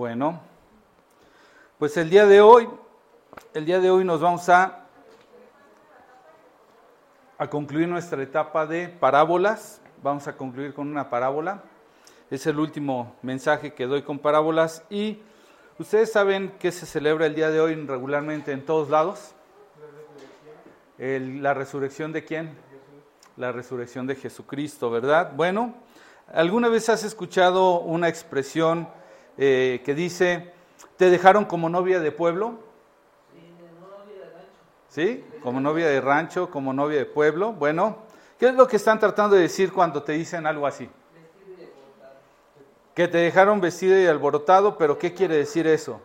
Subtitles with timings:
[0.00, 0.40] Bueno,
[1.78, 2.66] pues el día de hoy,
[3.52, 4.86] el día de hoy nos vamos a,
[7.36, 9.82] a concluir nuestra etapa de parábolas.
[10.02, 11.64] Vamos a concluir con una parábola.
[12.30, 15.18] Es el último mensaje que doy con parábolas y
[15.78, 19.34] ustedes saben que se celebra el día de hoy regularmente en todos lados.
[20.96, 22.56] la resurrección de quién?
[23.36, 25.32] La resurrección de Jesucristo, ¿verdad?
[25.36, 25.74] Bueno,
[26.32, 28.88] ¿alguna vez has escuchado una expresión
[29.38, 30.52] eh, que dice,
[30.96, 32.58] ¿te dejaron como novia de pueblo?
[34.88, 35.24] ¿Sí?
[35.42, 37.52] Como novia de rancho, como novia de pueblo.
[37.52, 37.98] Bueno,
[38.38, 40.90] ¿qué es lo que están tratando de decir cuando te dicen algo así?
[42.94, 46.00] Que te dejaron vestido y alborotado, pero ¿qué quiere decir eso?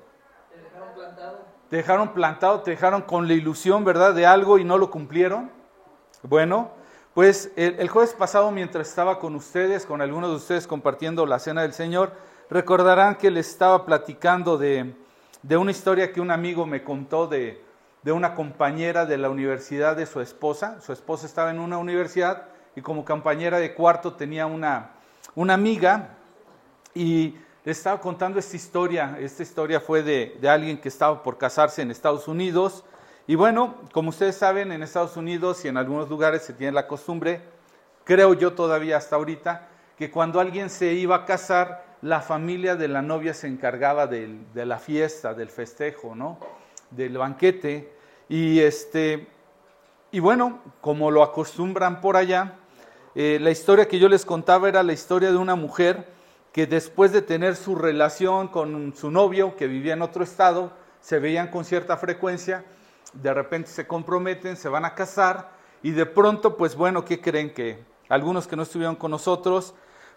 [0.53, 1.39] Te dejaron plantado.
[1.69, 5.49] Te dejaron plantado, te dejaron con la ilusión, ¿verdad?, de algo y no lo cumplieron.
[6.21, 6.69] Bueno,
[7.15, 11.39] pues el, el jueves pasado, mientras estaba con ustedes, con algunos de ustedes compartiendo la
[11.39, 12.13] cena del Señor,
[12.49, 14.93] Recordarán que les estaba platicando de,
[15.49, 17.63] una historia que un amigo me contó de,
[18.05, 20.79] una compañera de la universidad de su esposa.
[20.81, 22.43] Su esposa estaba en una universidad
[22.75, 24.91] y como compañera de cuarto tenía una,
[25.33, 26.09] una amiga
[26.93, 29.17] y le estaba contando esta historia.
[29.19, 32.83] Esta historia fue de, de, alguien que estaba por casarse en Estados Unidos.
[33.25, 36.87] Y bueno, como ustedes saben, en Estados Unidos y en algunos lugares se tiene la
[36.87, 37.41] costumbre,
[38.03, 42.87] creo yo todavía hasta ahorita, que cuando alguien se iba a casar, la familia de
[42.87, 46.37] la novia se encargaba de, la fiesta, del festejo, ¿no?
[46.91, 47.95] Del banquete.
[48.29, 49.27] Y, este,
[50.11, 52.59] y bueno, como lo acostumbran por allá,
[53.15, 56.05] eh, la historia que yo les contaba era la historia de una mujer
[56.51, 61.17] que después de tener su relación con su novio, que vivía en otro estado, se
[61.17, 62.65] veían con cierta frecuencia,
[63.13, 65.49] de repente se comprometen, se van a casar
[65.81, 69.73] y de pronto, pues bueno, ¿qué creen que algunos que no estuvieron con nosotros,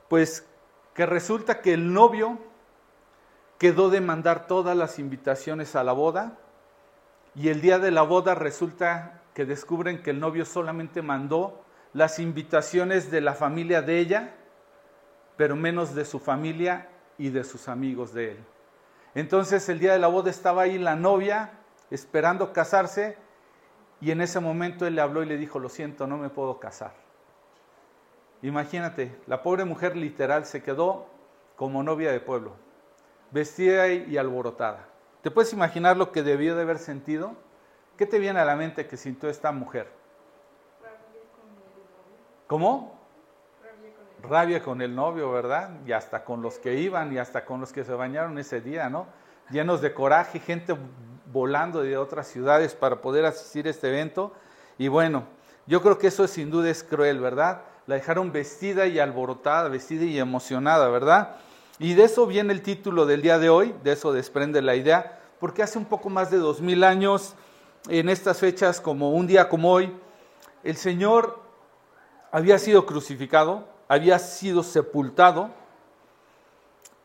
[0.09, 0.45] pues
[0.95, 2.39] que resulta que el novio
[3.59, 6.39] quedó de mandar todas las invitaciones a la boda
[7.35, 12.19] y el día de la boda resulta que descubren que el novio solamente mandó las
[12.19, 14.35] invitaciones de la familia de ella,
[15.37, 18.45] pero menos de su familia y de sus amigos de él.
[19.15, 21.53] Entonces el día de la boda estaba ahí la novia
[21.91, 23.17] esperando casarse
[24.01, 26.61] y en ese momento él le habló y le dijo, lo siento, no me puedo
[26.61, 27.08] casar.
[28.43, 31.07] Imagínate, la pobre mujer literal se quedó
[31.57, 32.53] como novia de pueblo,
[33.31, 34.87] vestida y alborotada.
[35.23, 37.33] ¿Te puedes imaginar lo que debió de haber sentido?
[37.97, 39.89] ¿Qué te viene a la mente que sintió esta mujer?
[42.47, 42.97] ¿Cómo?
[44.23, 45.71] Rabia con el novio, ¿verdad?
[45.85, 48.89] Y hasta con los que iban y hasta con los que se bañaron ese día,
[48.89, 49.07] ¿no?
[49.51, 50.77] Llenos de coraje, gente
[51.27, 54.33] volando de otras ciudades para poder asistir a este evento.
[54.79, 55.25] Y bueno,
[55.67, 57.63] yo creo que eso sin duda es cruel, ¿verdad?
[57.89, 61.37] La dejaron vestida y alborotada, vestida y emocionada, ¿verdad?
[61.79, 65.19] Y de eso viene el título del día de hoy, de eso desprende la idea,
[65.41, 67.35] porque hace un poco más de dos mil años,
[67.89, 69.91] en estas fechas como un día como hoy,
[70.65, 71.41] el Señor
[72.31, 75.49] había sido crucificado, había sido sepultado,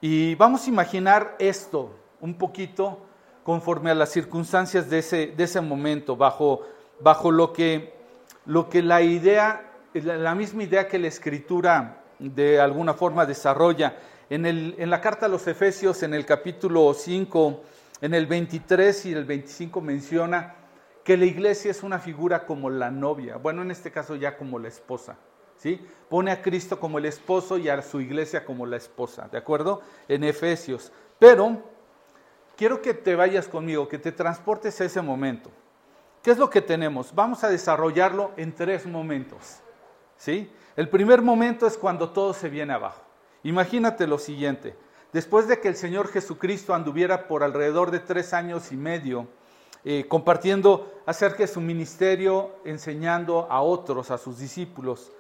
[0.01, 2.99] y vamos a imaginar esto un poquito
[3.45, 6.63] conforme a las circunstancias de ese, de ese momento, bajo,
[6.99, 7.93] bajo lo, que,
[8.45, 9.69] lo que la idea
[10.01, 13.97] la misma idea que la escritura de alguna forma desarrolla.
[14.29, 17.61] En, el, en la carta a los Efesios, en el capítulo 5,
[18.01, 20.55] en el 23 y el 25 menciona
[21.03, 24.57] que la iglesia es una figura como la novia, bueno, en este caso ya como
[24.57, 25.17] la esposa,
[25.57, 25.85] ¿sí?
[26.09, 29.81] Pone a Cristo como el esposo y a su iglesia como la esposa, ¿de acuerdo?
[30.07, 30.91] En Efesios.
[31.19, 31.61] Pero
[32.55, 35.51] quiero que te vayas conmigo, que te transportes a ese momento.
[36.21, 37.13] ¿Qué es lo que tenemos?
[37.13, 39.61] Vamos a desarrollarlo en tres momentos.
[40.75, 43.01] El primer momento es cuando todo se viene abajo.
[43.43, 44.75] Imagínate lo siguiente.
[45.11, 49.27] Después de que el Señor Jesucristo anduviera por alrededor de tres años y medio
[49.85, 55.11] eh, compartiendo acerca de su ministerio, enseñando a otros, a sus discípulos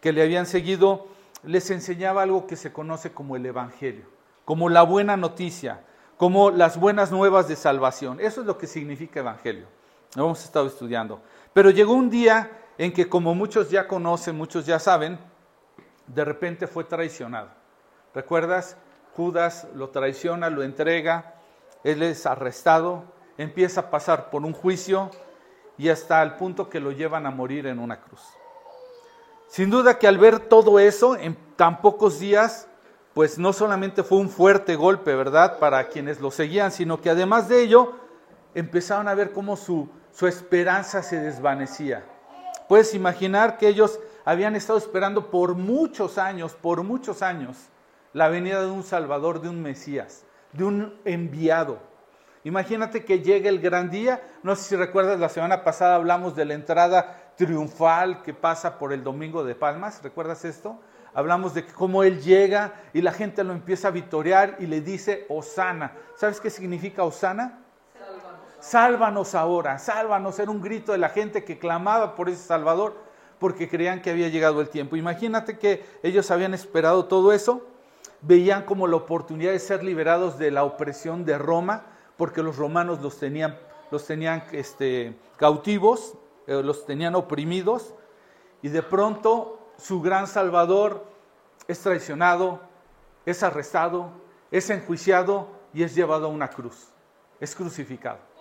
[0.00, 1.08] que le habían seguido,
[1.42, 4.04] les enseñaba algo que se conoce como el Evangelio,
[4.44, 5.80] como la buena noticia,
[6.16, 8.20] como las buenas nuevas de salvación.
[8.20, 9.66] Eso es lo que significa Evangelio.
[10.14, 11.20] Lo hemos estado estudiando.
[11.52, 15.18] Pero llegó un día en que como muchos ya conocen, muchos ya saben,
[16.06, 17.48] de repente fue traicionado.
[18.14, 18.76] ¿Recuerdas?
[19.14, 21.34] Judas lo traiciona, lo entrega,
[21.84, 23.04] él es arrestado,
[23.38, 25.10] empieza a pasar por un juicio
[25.78, 28.22] y hasta el punto que lo llevan a morir en una cruz.
[29.48, 32.68] Sin duda que al ver todo eso en tan pocos días,
[33.14, 37.48] pues no solamente fue un fuerte golpe, ¿verdad?, para quienes lo seguían, sino que además
[37.48, 37.94] de ello
[38.54, 42.04] empezaron a ver cómo su, su esperanza se desvanecía.
[42.68, 47.56] Puedes imaginar que ellos habían estado esperando por muchos años, por muchos años,
[48.12, 50.24] la venida de un Salvador, de un Mesías.
[50.52, 51.78] de un enviado.
[52.44, 54.22] Imagínate que llegue el gran día.
[54.42, 58.92] No sé si recuerdas, la semana pasada hablamos de la entrada triunfal que pasa por
[58.92, 60.02] el Domingo de Palmas.
[60.02, 60.80] ¿Recuerdas esto?
[61.12, 65.26] Hablamos de cómo Él llega y la gente lo empieza a vitorear y le dice
[65.28, 65.92] Osana.
[66.16, 67.65] ¿Sabes qué significa Osana?
[68.66, 70.40] Sálvanos ahora, sálvanos.
[70.40, 72.96] Era un grito de la gente que clamaba por ese Salvador
[73.38, 74.96] porque creían que había llegado el tiempo.
[74.96, 77.64] Imagínate que ellos habían esperado todo eso,
[78.22, 81.84] veían como la oportunidad de ser liberados de la opresión de Roma
[82.16, 83.56] porque los romanos los tenían,
[83.92, 86.14] los tenían este, cautivos,
[86.48, 87.94] eh, los tenían oprimidos,
[88.62, 91.04] y de pronto su gran Salvador
[91.68, 92.58] es traicionado,
[93.26, 94.10] es arrestado,
[94.50, 96.88] es enjuiciado y es llevado a una cruz,
[97.38, 98.35] es crucificado.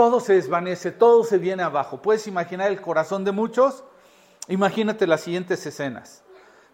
[0.00, 2.00] Todo se desvanece, todo se viene abajo.
[2.00, 3.84] ¿Puedes imaginar el corazón de muchos?
[4.48, 6.22] Imagínate las siguientes escenas.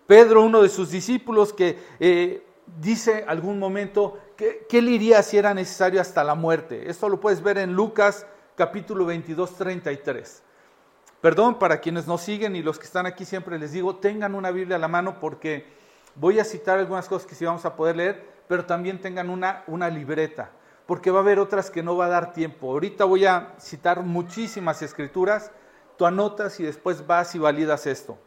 [0.06, 2.46] Pedro, uno de sus discípulos que eh,
[2.80, 6.88] dice algún momento, ¿qué, le iría si era necesario hasta la muerte?
[6.88, 10.44] Esto lo puedes ver en Lucas capítulo 22, 33.
[11.20, 14.52] Perdón para quienes nos siguen y los que están aquí siempre les digo, tengan una
[14.52, 15.66] Biblia a la mano porque
[16.14, 19.64] voy a citar algunas cosas que sí vamos a poder leer, pero también tengan una,
[19.66, 20.52] una libreta,
[20.86, 22.70] porque va a haber otras que no va a dar tiempo.
[22.70, 25.50] Ahorita voy a citar muchísimas escrituras,
[25.96, 28.18] tú anotas y después vas y validas esto.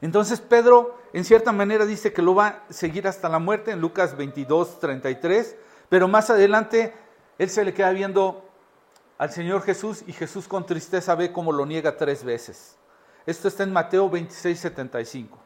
[0.00, 3.80] Entonces Pedro en cierta manera dice que lo va a seguir hasta la muerte en
[3.80, 5.56] Lucas 22, 33,
[5.88, 6.92] pero más adelante
[7.38, 8.48] él se le queda viendo
[9.16, 12.76] al Señor Jesús y Jesús con tristeza ve cómo lo niega tres veces.
[13.26, 15.38] Esto está en Mateo 26, 75.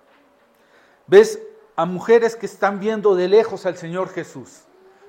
[1.06, 1.38] Ves
[1.76, 4.62] a mujeres que están viendo de lejos al Señor Jesús,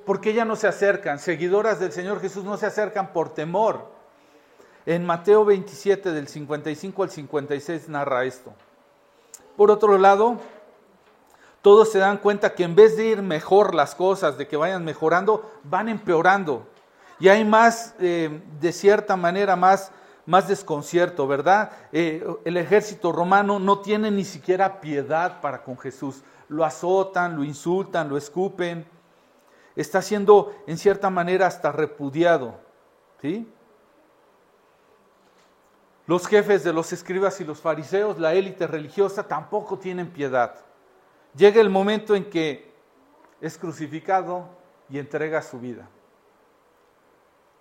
[0.10, 3.92] porque ellas no se acercan, seguidoras del Señor Jesús no se acercan por temor.
[4.88, 8.52] En Mateo 27 del 55 al 56 narra esto.
[9.56, 10.40] Por otro lado,
[11.62, 14.84] todos se dan cuenta que en vez de ir mejor las cosas, de que vayan
[14.84, 16.66] mejorando, van empeorando.
[17.20, 19.92] Y hay más, eh, de cierta manera, más,
[20.26, 21.70] más desconcierto, ¿verdad?
[21.92, 26.24] Eh, el ejército romano no tiene ni siquiera piedad para con Jesús.
[26.48, 28.88] Lo azotan, lo insultan, lo escupen.
[29.80, 32.60] Está siendo, en cierta manera, hasta repudiado.
[33.22, 33.50] ¿Sí?
[36.06, 40.54] Los jefes de los escribas y los fariseos, la élite religiosa, tampoco tienen piedad.
[41.34, 42.74] Llega el momento en que
[43.40, 44.50] es crucificado
[44.90, 45.88] y entrega su vida.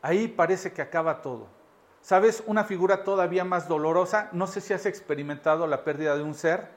[0.02, 1.46] Ahí parece que acaba todo.
[2.00, 2.42] ¿Sabes?
[2.48, 4.28] Una figura todavía más dolorosa.
[4.32, 6.68] No sé si has experimentado la pérdida de un ser.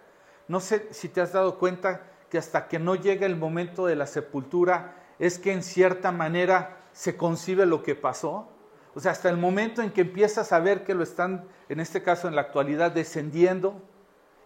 [0.47, 3.95] No sé si te has dado cuenta que hasta que no llega el momento de
[3.95, 8.47] la sepultura es que en cierta manera se concibe lo que pasó.
[8.95, 12.01] O sea, hasta el momento en que empiezas a ver que lo están, en este
[12.01, 13.79] caso en la actualidad, descendiendo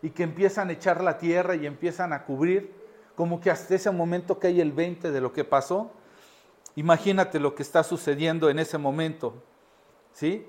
[0.02, 2.74] y que empiezan a echar la tierra y empiezan a cubrir,
[3.16, 5.92] como que hasta ese momento que hay el 20 de lo que pasó.
[6.76, 9.42] Imagínate lo que está sucediendo en ese momento.
[10.12, 10.46] ¿Sí?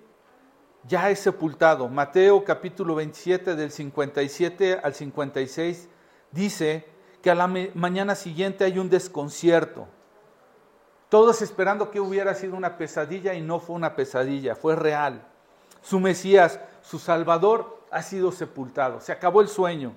[0.89, 1.89] Ya es sepultado.
[1.89, 5.89] Mateo capítulo 27 del 57 al 56
[6.33, 6.85] dice
[7.23, 9.87] que a la mañana siguiente hay un desconcierto.
[11.09, 15.23] Todos esperando que hubiera sido una pesadilla y no fue una pesadilla, fue real.
[15.83, 19.01] Su Mesías, su Salvador, ha sido sepultado.
[19.01, 19.93] Se acabó el sueño.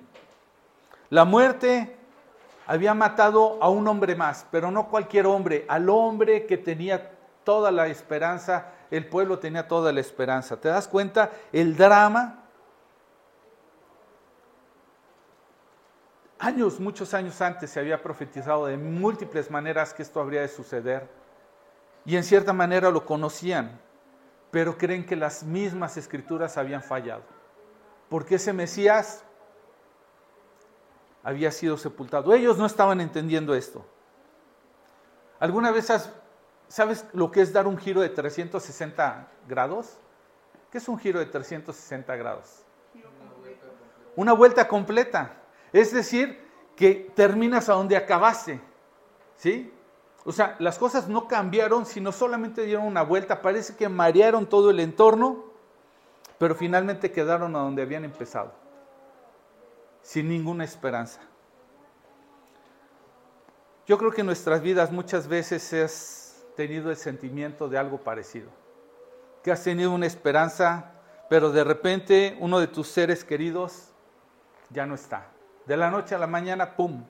[1.08, 1.96] La muerte
[2.66, 7.10] había matado a un hombre más, pero no cualquier hombre, al hombre que tenía
[7.42, 10.60] toda la esperanza, el pueblo tenía toda la esperanza.
[10.60, 11.30] ¿Te das cuenta?
[11.52, 12.39] El drama
[16.40, 21.08] años, muchos años antes se había profetizado de múltiples maneras que esto habría de suceder.
[22.04, 23.78] Y en cierta manera lo conocían,
[24.50, 27.22] pero creen que las mismas escrituras habían fallado.
[28.08, 29.22] Porque ese Mesías
[31.22, 32.34] había sido sepultado.
[32.34, 33.84] Ellos no estaban entendiendo esto.
[35.38, 35.92] ¿Alguna vez
[36.68, 39.98] sabes lo que es dar un giro de 360 grados?
[40.70, 42.64] ¿Qué es un giro de 360 grados?
[44.16, 45.39] Una vuelta completa.
[45.72, 46.40] Es decir,
[46.76, 48.60] que terminas a donde acabaste.
[49.36, 49.72] ¿Sí?
[50.24, 53.40] O sea, las cosas no cambiaron, sino solamente dieron una vuelta.
[53.40, 55.44] Parece que marearon todo el entorno,
[56.38, 58.52] pero finalmente quedaron a donde habían empezado,
[60.02, 61.20] sin ninguna esperanza.
[63.86, 68.50] Yo creo que en nuestras vidas muchas veces has tenido el sentimiento de algo parecido,
[69.42, 70.92] que has tenido una esperanza,
[71.28, 73.88] pero de repente uno de tus seres queridos
[74.68, 75.26] ya no está.
[75.66, 77.04] De la noche a la mañana, ¡pum!,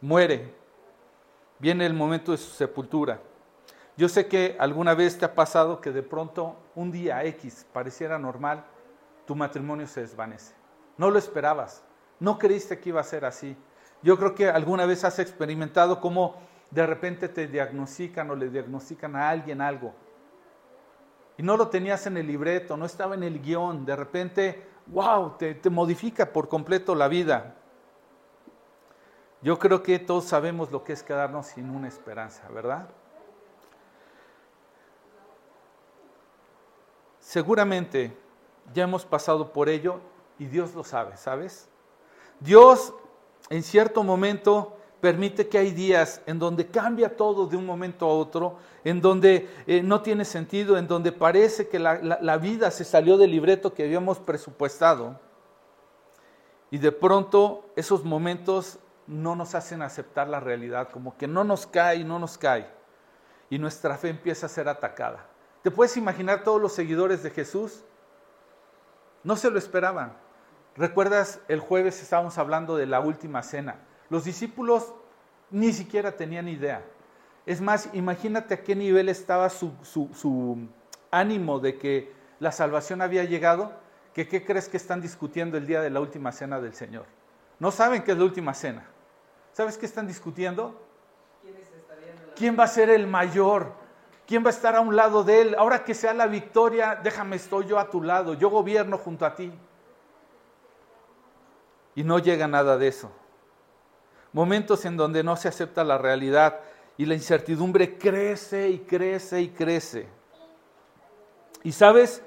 [0.00, 0.54] muere.
[1.58, 3.20] Viene el momento de su sepultura.
[3.96, 8.18] Yo sé que alguna vez te ha pasado que de pronto un día X pareciera
[8.18, 8.64] normal,
[9.26, 10.54] tu matrimonio se desvanece.
[10.98, 11.82] No lo esperabas,
[12.18, 13.56] no creíste que iba a ser así.
[14.02, 16.36] Yo creo que alguna vez has experimentado cómo
[16.70, 19.94] de repente te diagnostican o le diagnostican a alguien algo.
[21.36, 25.36] Y no lo tenías en el libreto, no estaba en el guion, de repente, wow,
[25.38, 27.54] te, te modifica por completo la vida.
[29.44, 32.88] Yo creo que todos sabemos lo que es quedarnos sin una esperanza, ¿verdad?
[37.20, 38.16] Seguramente
[38.72, 40.00] ya hemos pasado por ello
[40.38, 41.68] y Dios lo sabe, ¿sabes?
[42.40, 42.94] Dios
[43.50, 48.14] en cierto momento permite que hay días en donde cambia todo de un momento a
[48.14, 53.18] otro, en donde eh, no tiene sentido, en donde parece que la, vida se salió
[53.18, 55.20] del libreto que habíamos presupuestado.
[56.70, 61.66] Y de pronto esos momentos no nos hacen aceptar la realidad, como que no nos
[61.66, 62.66] cae, no nos cae.
[63.50, 65.26] Y nuestra fe empieza a ser atacada.
[65.62, 67.84] ¿Te puedes imaginar todos los seguidores de Jesús?
[69.22, 70.16] No se lo esperaban.
[70.76, 73.76] ¿Recuerdas el jueves estábamos hablando de la última cena?
[74.10, 74.92] Los discípulos
[75.50, 76.84] ni siquiera tenían idea.
[77.46, 80.68] Es más, imagínate a qué nivel estaba su, su
[81.10, 83.72] ánimo de que la salvación había llegado,
[84.12, 87.06] que qué crees que están discutiendo el día de la última cena del Señor.
[87.58, 88.86] No saben que es la última cena.
[89.54, 90.74] ¿Sabes qué están discutiendo?
[92.34, 93.72] ¿Quién va a ser el mayor?
[94.26, 95.54] ¿Quién va a estar a un lado de él?
[95.56, 99.36] Ahora que sea la victoria, déjame, estoy yo a tu lado, yo gobierno junto a
[99.36, 99.52] ti.
[101.94, 103.12] Y no llega nada de eso.
[104.32, 106.58] Momentos en donde no se acepta la realidad
[106.96, 110.08] y la incertidumbre crece y crece y crece.
[111.62, 112.24] Y sabes,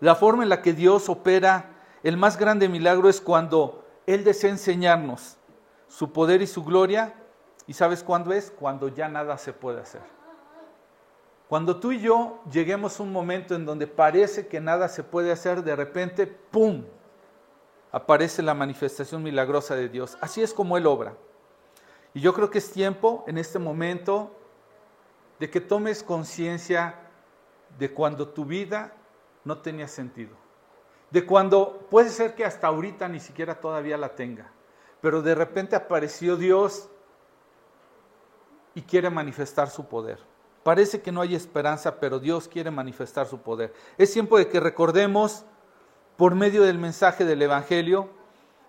[0.00, 1.70] la forma en la que Dios opera,
[2.02, 5.38] el más grande milagro es cuando Él desea enseñarnos
[5.88, 7.14] su poder y su gloria.
[7.66, 8.50] ¿Y sabes cuándo es?
[8.50, 10.02] Cuando ya nada se puede hacer.
[11.48, 15.30] Cuando tú y yo lleguemos a un momento en donde parece que nada se puede
[15.30, 16.84] hacer, de repente, ¡pum!,
[17.92, 20.18] aparece la manifestación milagrosa de Dios.
[20.20, 21.14] Así es como Él obra.
[22.14, 24.34] Y yo creo que es tiempo en este momento
[25.38, 26.96] de que tomes conciencia
[27.78, 28.94] de cuando tu vida
[29.44, 30.34] no tenía sentido.
[31.10, 34.50] De cuando puede ser que hasta ahorita ni siquiera todavía la tenga,
[35.06, 36.88] pero de repente apareció Dios
[38.74, 40.18] y quiere manifestar su poder.
[40.64, 43.72] Parece que no hay esperanza, pero Dios quiere manifestar su poder.
[43.98, 45.44] Es tiempo de que recordemos
[46.16, 48.08] por medio del mensaje del Evangelio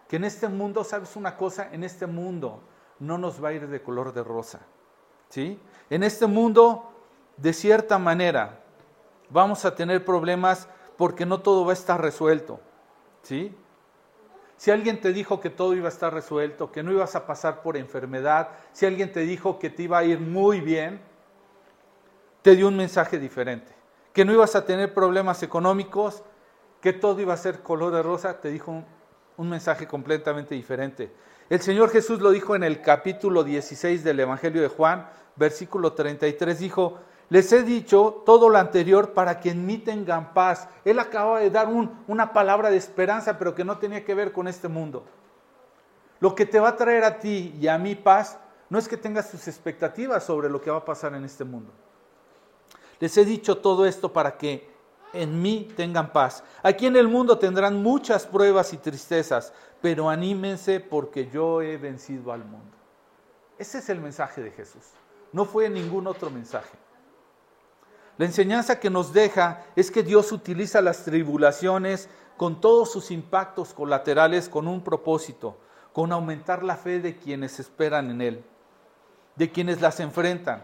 [0.07, 1.69] que en este mundo, ¿sabes una cosa?
[1.71, 2.61] En este mundo
[2.99, 4.59] no nos va a ir de color de rosa.
[5.29, 5.59] ¿Sí?
[5.89, 6.91] En este mundo,
[7.37, 8.61] de cierta manera,
[9.31, 10.67] vamos a tener problemas
[10.97, 12.59] porque no todo va a estar resuelto.
[13.23, 13.57] ¿Sí?
[14.57, 17.61] Si alguien te dijo que todo iba a estar resuelto, que no ibas a pasar
[17.61, 20.99] por enfermedad, si alguien te dijo que te iba a ir muy bien,
[22.41, 23.71] te dio un mensaje diferente.
[24.13, 26.23] Que no ibas a tener problemas económicos,
[26.81, 28.83] que todo iba a ser color de rosa, te dijo
[29.37, 31.11] un, mensaje completamente diferente.
[31.49, 36.59] El Señor Jesús lo dijo en el capítulo 16 del Evangelio de Juan, versículo 33,
[36.59, 36.97] dijo,
[37.29, 40.69] les he dicho todo lo anterior para que en mí tengan paz.
[40.85, 41.67] Él acaba de dar
[42.07, 45.03] una palabra de esperanza, pero que no tenía que ver con este mundo.
[46.19, 48.97] Lo que te va a traer a ti y a mí paz no es que
[48.97, 51.71] tengas tus expectativas sobre lo que va a pasar en este mundo.
[52.99, 54.69] Les he dicho todo esto para que
[55.13, 56.43] en mí tengan paz.
[56.63, 62.31] Aquí en el mundo tendrán muchas pruebas y tristezas, pero anímense porque yo he vencido
[62.31, 62.75] al mundo.
[63.57, 64.83] Ese es el mensaje de Jesús.
[65.33, 66.86] No fue ningún otro mensaje.
[68.17, 73.73] La enseñanza que nos deja es que Dios utiliza las tribulaciones con todos sus impactos
[73.73, 75.57] colaterales con un propósito,
[75.93, 78.45] con aumentar la fe de quienes esperan en Él,
[79.35, 80.63] de quienes las enfrentan,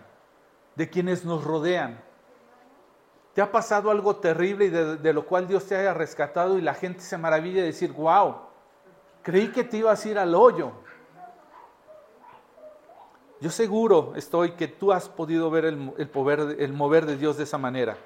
[0.75, 1.99] de quienes nos rodean
[3.33, 6.75] ¿Te ha pasado algo terrible y de, lo cual Dios te haya rescatado y la
[6.75, 8.35] gente se maravilla de decir, wow,
[9.23, 10.71] creí que te ibas a ir al hoyo?
[13.43, 17.35] Yo seguro estoy que tú has podido ver el, el, poder, el mover de Dios
[17.35, 17.97] de esa manera,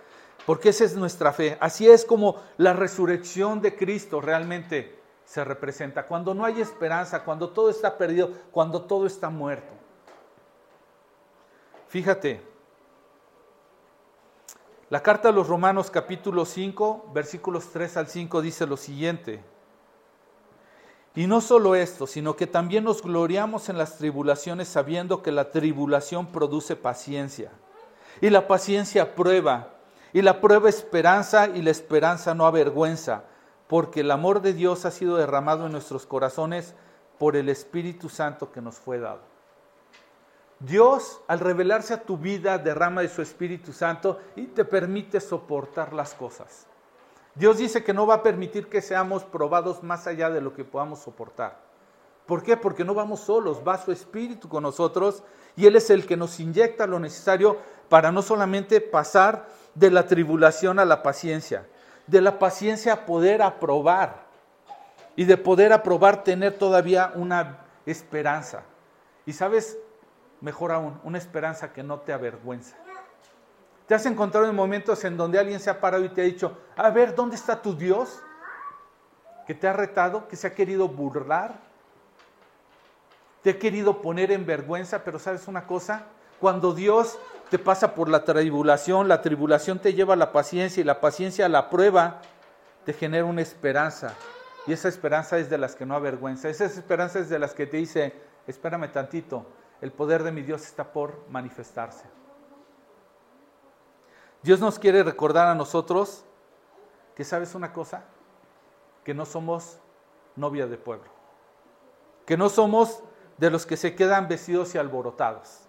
[0.47, 1.59] porque esa es nuestra fe.
[1.59, 6.07] Así es como la resurrección de Cristo realmente se representa.
[6.07, 9.71] Cuando no hay esperanza, cuando todo está perdido, cuando todo está muerto.
[11.87, 12.41] Fíjate,
[14.89, 19.43] la carta a los Romanos capítulo 5, versículos 3 al 5 dice lo siguiente.
[21.17, 25.49] Y no solo esto, sino que también nos gloriamos en las tribulaciones sabiendo que la
[25.49, 27.49] tribulación produce paciencia.
[28.21, 29.69] Y la paciencia prueba,
[30.13, 33.23] y la prueba esperanza, y la esperanza no avergüenza,
[33.65, 36.75] porque el amor de Dios ha sido derramado en nuestros corazones
[37.17, 39.21] por el Espíritu Santo que nos fue dado.
[40.59, 45.93] Dios, al revelarse a tu vida, derrama de su Espíritu Santo y te permite soportar
[45.93, 46.67] las cosas.
[47.37, 50.65] Dios dice que no va a permitir que seamos probados más allá de lo que
[50.65, 51.59] podamos soportar.
[52.25, 52.57] ¿Por qué?
[52.57, 55.23] Porque no vamos solos, va su Espíritu con nosotros
[55.55, 57.57] y Él es el que nos inyecta lo necesario
[57.89, 61.67] para no solamente pasar de la tribulación a la paciencia,
[62.07, 64.25] de la paciencia a poder aprobar
[65.15, 68.63] y de poder aprobar tener todavía una esperanza.
[69.25, 69.77] Y sabes,
[70.41, 72.75] mejor aún, una esperanza que no te avergüenza.
[73.87, 76.57] ¿Te has encontrado en momentos en donde alguien se ha parado y te ha dicho,
[76.75, 78.19] a ver, ¿dónde está tu Dios?
[79.45, 81.55] Que te ha retado, que se ha querido burlar,
[83.41, 86.03] te ha querido poner en vergüenza, pero sabes una cosa,
[86.41, 87.17] cuando Dios
[87.49, 91.45] te pasa por la tribulación, la tribulación te lleva a la paciencia y la paciencia
[91.45, 92.19] a la prueba
[92.83, 94.13] te genera una esperanza.
[94.65, 96.49] Y esa esperanza es de las que no avergüenza.
[96.49, 98.13] Esa esperanza es de las que te dice,
[98.47, 99.45] espérame tantito,
[99.79, 102.03] el poder de mi Dios está por manifestarse.
[104.47, 106.23] Dios nos quiere recordar a nosotros
[107.15, 108.05] que sabes una cosa,
[109.03, 109.77] que no somos
[110.37, 111.09] novia de pueblo,
[112.25, 113.03] que no somos
[113.37, 115.67] de los que se quedan vestidos y alborotados.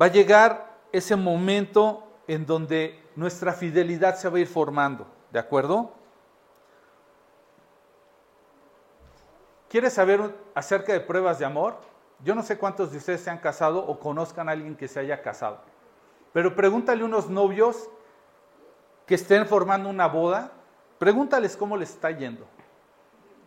[0.00, 5.38] Va a llegar ese momento en donde nuestra fidelidad se va a ir formando, ¿de
[5.38, 5.92] acuerdo?
[9.68, 11.76] ¿Quieres saber acerca de pruebas de amor?
[12.24, 15.00] Yo no sé cuántos de ustedes se han casado o conozcan a alguien que se
[15.00, 15.60] haya casado,
[16.36, 17.88] pero pregúntale a unos novios
[19.06, 20.52] que estén formando una boda,
[20.98, 22.46] pregúntales cómo les está yendo.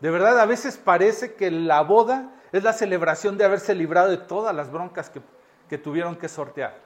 [0.01, 4.17] De verdad, a veces parece que la boda es la celebración de haberse librado de
[4.17, 5.21] todas las broncas que,
[5.69, 6.79] que tuvieron que sortear.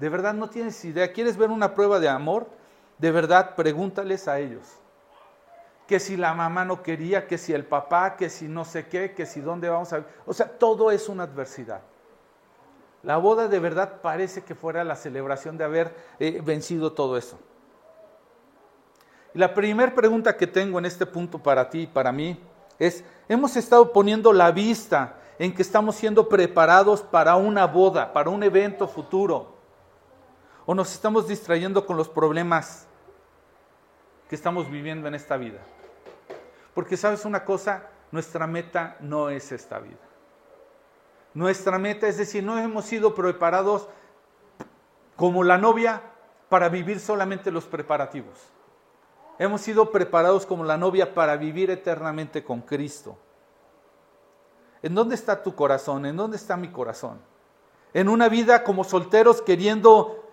[0.00, 1.12] De verdad, no tienes idea.
[1.12, 2.48] ¿Quieres ver una prueba de amor?
[2.98, 4.80] De verdad, pregúntales a ellos
[5.86, 9.14] que si la mamá no quería, que si el papá, que si no sé qué,
[9.14, 10.04] que si dónde vamos a...
[10.26, 11.82] O sea, todo es una adversidad.
[13.04, 17.38] La boda de verdad parece que fuera la celebración de haber eh, vencido todo eso.
[19.34, 22.40] Y la primera pregunta que tengo en este punto para ti y para mí
[22.78, 28.30] es, hemos estado poniendo la vista en que estamos siendo preparados para una boda, para
[28.30, 29.54] un evento futuro,
[30.64, 32.86] o nos estamos distrayendo con los problemas
[34.30, 35.58] que estamos viviendo en esta vida.
[36.72, 40.03] Porque sabes una cosa, nuestra meta no es esta vida.
[41.34, 43.88] Nuestra meta, es decir, no hemos sido preparados
[45.16, 46.00] como la novia
[46.48, 48.38] para vivir solamente los preparativos.
[49.38, 53.18] Hemos sido preparados como la novia para vivir eternamente con Cristo.
[54.82, 56.06] ¿En dónde está tu corazón?
[56.06, 57.18] ¿En dónde está mi corazón?
[57.92, 60.30] ¿En una vida como solteros queriendo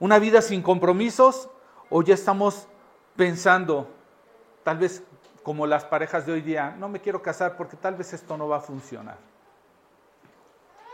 [0.00, 1.48] una vida sin compromisos?
[1.88, 2.68] ¿O ya estamos
[3.16, 3.88] pensando,
[4.64, 5.02] tal vez
[5.42, 8.48] como las parejas de hoy día, no me quiero casar porque tal vez esto no
[8.48, 9.31] va a funcionar.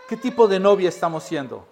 [0.08, 1.68] ¿Qué tipo de novia estamos siendo?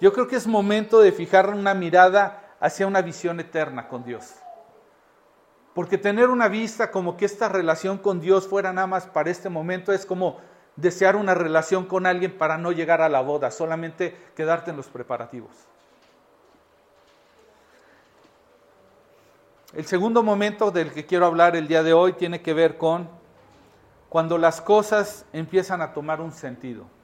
[0.00, 4.34] Yo creo que es momento de fijar una mirada hacia una visión eterna con Dios.
[5.72, 9.48] Porque tener una vista como que esta relación con Dios fuera nada más para este
[9.48, 10.38] momento es como
[10.74, 14.88] desear una relación con alguien para no llegar a la boda, solamente quedarte en los
[14.88, 15.52] preparativos.
[19.72, 23.08] El segundo momento del que quiero hablar el día de hoy tiene que ver con
[24.08, 26.95] cuando las cosas empiezan a tomar un sentido.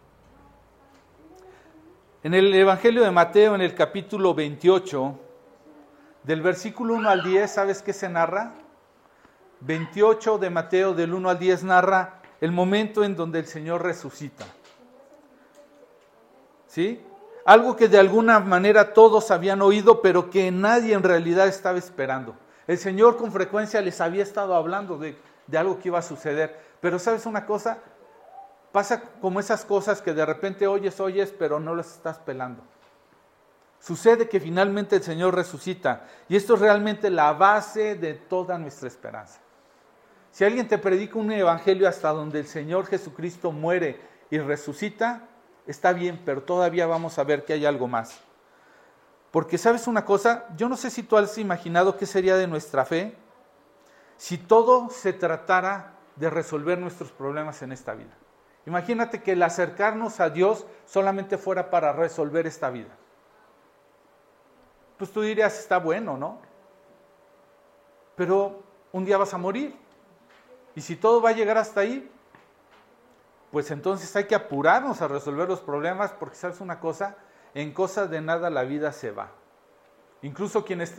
[2.24, 5.18] En el Evangelio de Mateo, en el capítulo 28,
[6.22, 8.52] del versículo 1 al 10, ¿sabes qué se narra?
[9.58, 14.46] 28 de Mateo, del 1 al 10, narra el momento en donde el Señor resucita.
[16.68, 17.04] ¿Sí?
[17.44, 22.37] Algo que de alguna manera todos habían oído, pero que nadie en realidad estaba esperando.
[22.68, 25.16] El Señor con frecuencia les había estado hablando de,
[25.56, 26.56] algo que iba a suceder.
[26.80, 27.78] Pero sabes una cosa,
[28.72, 32.62] pasa como esas cosas que de repente oyes, oyes, pero no las estás pelando.
[33.78, 36.06] Sucede que finalmente el Señor resucita.
[36.28, 39.40] Y esto es realmente la base de toda nuestra esperanza.
[40.30, 45.28] Si alguien te predica un evangelio hasta donde el Señor Jesucristo muere y resucita,
[45.66, 48.20] está bien, pero todavía vamos a ver que hay algo más.
[49.30, 52.85] Porque sabes una cosa, yo no sé si tú has imaginado qué sería de nuestra
[52.85, 53.16] fe
[54.16, 58.16] si todo se tratara de resolver nuestros problemas en esta vida.
[58.66, 62.90] Imagínate que el acercarnos a Dios solamente fuera para resolver esta vida.
[64.98, 66.38] Pues tú dirías, está bueno, ¿no?
[68.14, 69.77] Pero un día vas a morir.
[70.75, 72.09] Y si todo va a llegar hasta ahí,
[73.51, 77.16] pues entonces hay que apurarnos a resolver los problemas porque sabes una cosa,
[77.55, 79.31] en cosas de nada la vida se va.
[80.22, 80.94] Incluso quienes,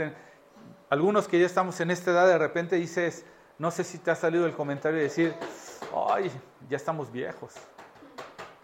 [0.90, 3.26] algunos que ya estamos en esta edad, de repente dices,
[3.58, 5.34] no sé si te ha salido el comentario de decir,
[5.94, 6.32] ay,
[6.70, 7.54] ya estamos viejos.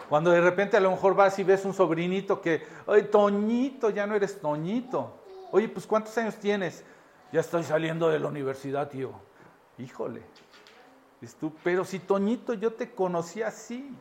[0.10, 4.08] Cuando de repente a lo mejor vas y ves un sobrinito que, ay, Toñito, ya
[4.08, 5.14] no eres Toñito.
[5.52, 6.84] Oye, pues ¿cuántos años tienes?
[7.32, 9.12] Ya estoy saliendo de la universidad, tío.
[9.78, 10.24] Híjole.
[11.40, 13.96] Tú, pero si Toñito yo te conocí así.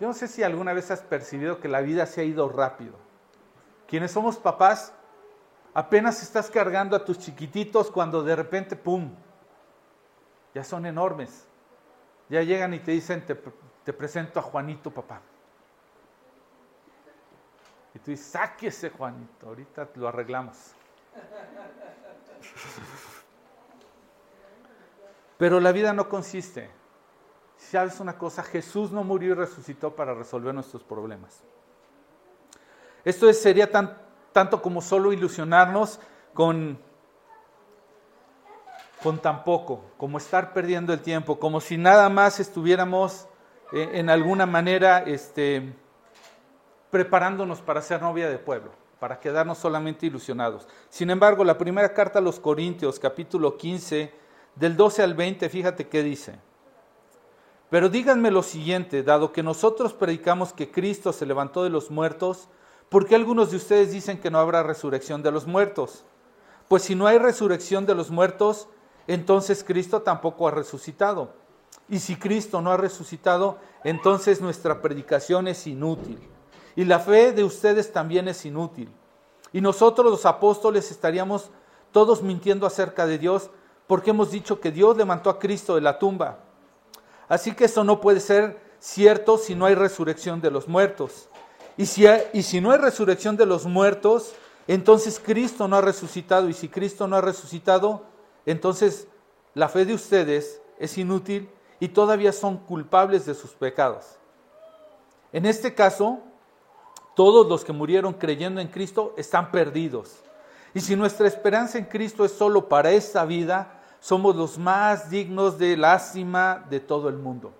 [0.00, 2.94] Yo no sé si alguna vez has percibido que la vida se ha ido rápido.
[3.86, 4.92] Quienes somos papás,
[5.72, 9.12] apenas estás cargando a tus chiquititos cuando de repente, ¡pum!
[10.54, 11.46] Ya son enormes.
[12.28, 13.34] Ya llegan y te dicen, te,
[13.84, 15.20] te presento a Juanito, papá.
[17.94, 20.74] Y tú dices, sáquese Juanito, ahorita lo arreglamos.
[25.38, 26.70] Pero la vida no consiste.
[27.56, 28.42] ¿Sabes una cosa?
[28.42, 31.42] Jesús no murió y resucitó para resolver nuestros problemas.
[33.04, 33.96] Esto sería tan,
[34.32, 36.00] tanto como solo ilusionarnos
[36.32, 36.78] con,
[39.04, 43.28] con tan poco, como estar perdiendo el tiempo, como si nada más estuviéramos
[43.70, 45.74] eh, en alguna manera este,
[46.90, 50.66] preparándonos para ser novia de pueblo, para quedarnos solamente ilusionados.
[50.88, 54.10] Sin embargo, la primera carta a los Corintios, capítulo 15,
[54.54, 56.38] del 12 al 20, fíjate qué dice.
[57.68, 62.48] Pero díganme lo siguiente, dado que nosotros predicamos que Cristo se levantó de los muertos,
[62.88, 66.06] ¿por qué algunos de ustedes dicen que no habrá resurrección de los muertos?
[66.68, 68.68] Pues si no hay resurrección de los muertos,
[69.06, 71.32] entonces Cristo tampoco ha resucitado.
[71.88, 76.18] Y si Cristo no ha resucitado, entonces nuestra predicación es inútil.
[76.76, 78.90] Y la fe de ustedes también es inútil.
[79.52, 81.50] Y nosotros los apóstoles estaríamos
[81.92, 83.50] todos mintiendo acerca de Dios
[83.86, 86.38] porque hemos dicho que Dios levantó a Cristo de la tumba.
[87.28, 91.28] Así que eso no puede ser cierto si no hay resurrección de los muertos.
[91.76, 94.32] Y si, y si no hay resurrección de los muertos,
[94.66, 96.48] entonces Cristo no ha resucitado.
[96.48, 98.04] Y si Cristo no ha resucitado,
[98.50, 99.08] entonces
[99.54, 101.48] la fe de ustedes es inútil
[101.80, 104.16] y todavía son culpables de sus pecados.
[105.32, 106.20] En este caso,
[107.14, 110.16] todos los que murieron creyendo en Cristo están perdidos.
[110.74, 115.58] Y si nuestra esperanza en Cristo es solo para esta vida, somos los más dignos
[115.58, 117.52] de lástima de todo el mundo.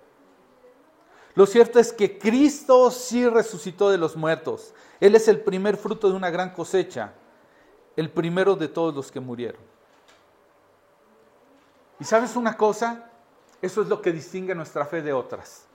[1.33, 4.73] Lo cierto es que Cristo sí resucitó de los muertos.
[4.99, 7.13] Él es el primer fruto de una gran cosecha,
[7.95, 9.74] el primero de todos los que murieron.
[11.99, 13.09] ¿Y sabes una cosa?
[13.61, 15.65] Eso es lo que distingue nuestra fe de otras.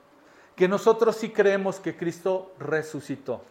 [0.55, 3.41] Que nosotros sí creemos que Cristo resucitó.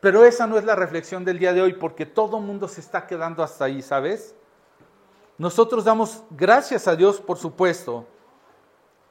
[0.00, 3.06] Pero esa no es la reflexión del día de hoy porque todo mundo se está
[3.06, 4.34] quedando hasta ahí, ¿sabes?
[5.36, 8.06] Nosotros damos gracias a Dios, por supuesto,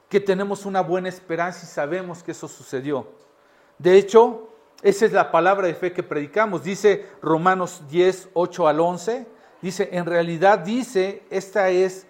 [0.08, 3.06] que tenemos una buena esperanza y sabemos que eso sucedió.
[3.78, 4.48] De hecho,
[4.82, 6.62] esa es la palabra de fe que predicamos.
[6.62, 9.26] Dice Romanos 10, 8 al 11.
[9.60, 12.06] Dice, en realidad dice, esta es,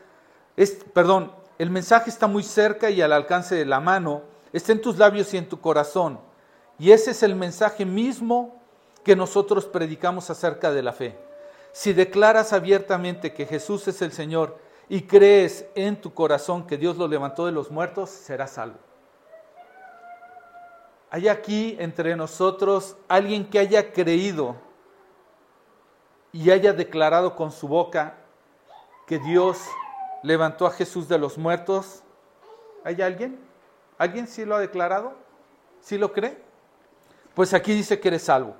[0.92, 4.99] perdón, el mensaje está muy cerca y al alcance de la mano, está en tus
[4.99, 6.21] labios y en tu corazón.
[6.79, 8.61] Y ese es el mensaje mismo
[9.05, 11.18] que nosotros predicamos acerca de la fe.
[11.73, 16.97] Si declaras abiertamente que Jesús es el Señor y crees en tu corazón que Dios
[16.97, 18.79] lo levantó de los muertos, serás salvo.
[21.11, 24.57] ¿Hay aquí entre nosotros alguien que haya creído
[26.33, 28.16] y haya declarado con su boca
[29.07, 29.59] que Dios
[30.23, 32.03] levantó a Jesús de los muertos?
[32.85, 33.39] ¿Hay alguien?
[33.99, 35.15] ¿Alguien sí lo ha declarado?
[35.81, 36.41] ¿Sí lo cree?
[37.35, 38.57] Pues aquí dice que eres salvo.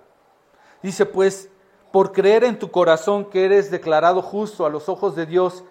[0.83, 1.51] Dice pues,
[1.92, 5.64] por creer en tu corazón que eres declarado justo a los ojos de Dios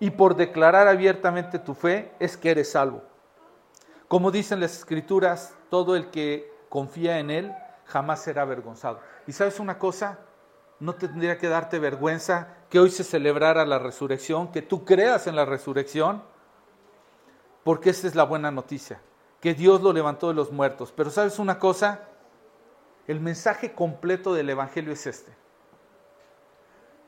[0.00, 3.02] y por declarar abiertamente tu fe, es que eres salvo.
[4.08, 7.54] Como dicen las escrituras, todo el que confía en Él
[7.86, 9.00] jamás será avergonzado.
[9.26, 10.18] Y sabes una cosa,
[10.84, 15.34] no tendría que darte vergüenza que hoy se celebrara la resurrección, que tú creas en
[15.34, 16.22] la resurrección,
[17.64, 19.00] porque esa es la buena noticia,
[19.40, 20.92] que Dios lo levantó de los muertos.
[20.94, 22.02] Pero sabes una cosa,
[23.06, 25.32] el mensaje completo del Evangelio es este.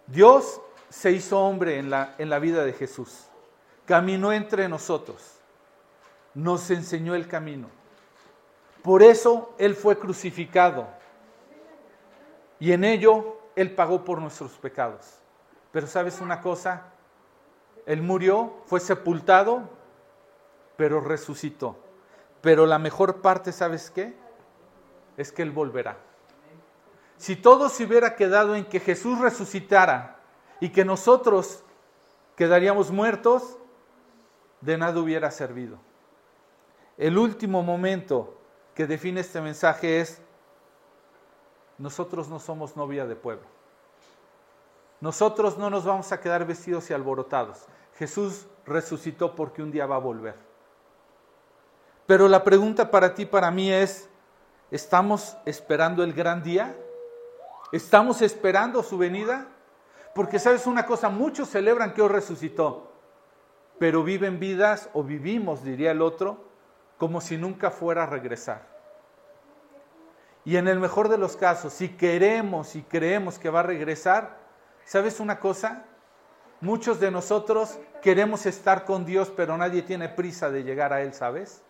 [0.07, 0.59] Dios
[0.89, 3.27] se hizo hombre en la, en la vida de Jesús,
[3.85, 5.35] caminó entre nosotros,
[6.33, 7.69] nos enseñó el camino.
[8.83, 10.87] Por eso Él fue crucificado
[12.59, 15.19] y en ello Él pagó por nuestros pecados.
[15.73, 16.93] Pero sabes una cosa,
[17.85, 19.69] Él murió, fue sepultado,
[20.77, 21.77] pero resucitó.
[22.41, 24.15] Pero la mejor parte, ¿sabes qué?
[25.17, 25.97] es que Él volverá.
[27.17, 30.19] Si todo se hubiera quedado en que Jesús resucitara
[30.61, 31.63] y que nosotros
[32.37, 33.59] quedaríamos muertos,
[34.61, 35.79] de nada hubiera servido.
[36.99, 38.39] El último momento
[38.75, 40.21] que define este mensaje es,
[41.79, 43.47] nosotros no somos novia de pueblo.
[45.01, 47.67] Nosotros no nos vamos a quedar vestidos y alborotados.
[47.97, 50.35] Jesús resucitó porque un día va a volver.
[52.07, 54.09] Pero la pregunta para ti, para mí es,
[54.71, 56.77] ¿Estamos esperando el gran día?
[57.71, 59.47] ¿Estamos esperando su venida?
[60.15, 62.91] Porque sabes una cosa, muchos celebran que hoy resucitó,
[63.79, 66.45] pero viven vidas, o vivimos, diría el otro,
[66.99, 68.76] como si nunca fuera a regresar.
[70.47, 74.39] Y en el mejor de los casos, si queremos y creemos que va a regresar,
[74.85, 75.83] ¿sabes una cosa?
[76.61, 81.13] Muchos de nosotros queremos estar con Dios, pero nadie tiene prisa de llegar a Él,
[81.15, 81.63] ¿sabes?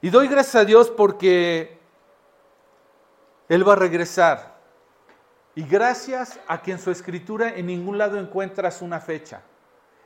[0.00, 1.80] Y doy gracias a Dios porque
[3.48, 4.54] Él va a regresar.
[5.56, 9.42] Y gracias a que en su escritura en ningún lado encuentras una fecha.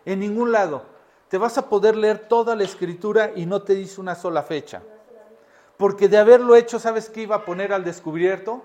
[0.06, 0.86] En ningún lado.
[1.28, 4.80] Te vas a poder leer toda la escritura y no te dice una sola fecha.
[5.76, 8.62] Porque de haberlo hecho, ¿sabes qué iba a poner al descubierto?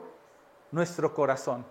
[0.72, 1.65] Nuestro corazón.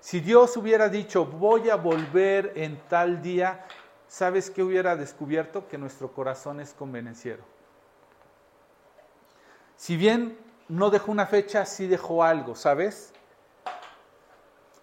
[0.00, 3.64] Si Dios hubiera dicho, voy a volver en tal día,
[4.08, 5.68] ¿sabes qué hubiera descubierto?
[5.68, 7.42] Que nuestro corazón es convenenciero.
[9.76, 10.38] Si bien
[10.68, 13.12] no dejó una fecha, sí dejó algo, ¿sabes?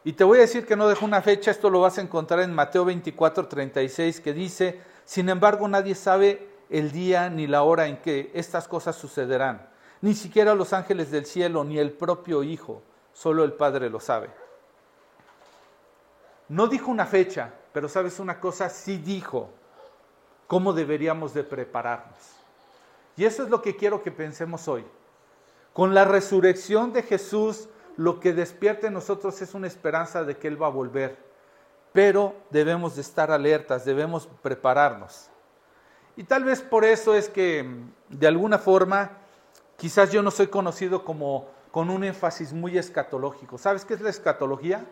[0.04, 2.42] Y te voy a decir que no dejó una fecha, esto lo vas a encontrar
[2.42, 7.88] en Mateo 24, 36, que dice, sin embargo nadie sabe el día ni la hora
[7.88, 9.70] en que estas cosas sucederán,
[10.02, 12.82] ni siquiera los ángeles del cielo, ni el propio Hijo,
[13.14, 14.30] solo el Padre lo sabe.
[16.48, 19.50] No dijo una fecha, pero sabes una cosa, sí dijo
[20.48, 22.20] cómo deberíamos de prepararnos.
[23.18, 24.86] Y eso es lo que quiero que pensemos hoy.
[25.74, 30.48] Con la resurrección de Jesús, lo que despierta en nosotros es una esperanza de que
[30.48, 31.18] Él va a volver.
[31.94, 35.30] Pero debemos de estar alertas, debemos prepararnos.
[36.18, 39.12] Y tal vez por eso es que, mm, de alguna forma,
[39.78, 43.58] quizás yo no soy conocido como con un énfasis muy escatológico.
[43.58, 44.86] ¿Sabes qué es la escatología?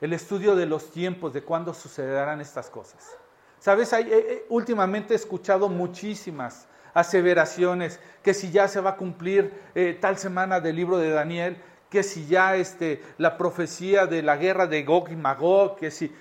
[0.00, 3.16] El estudio de los tiempos, de cuándo sucederán estas cosas.
[3.60, 3.94] ¿Sabes?
[3.94, 9.58] Hay, eh, eh, últimamente he escuchado muchísimas aseveraciones que si ya se va a cumplir
[9.74, 11.56] eh, tal semana del libro de Daniel,
[11.88, 16.14] que si ya este, la profecía de la guerra de Gog y Magog, que si...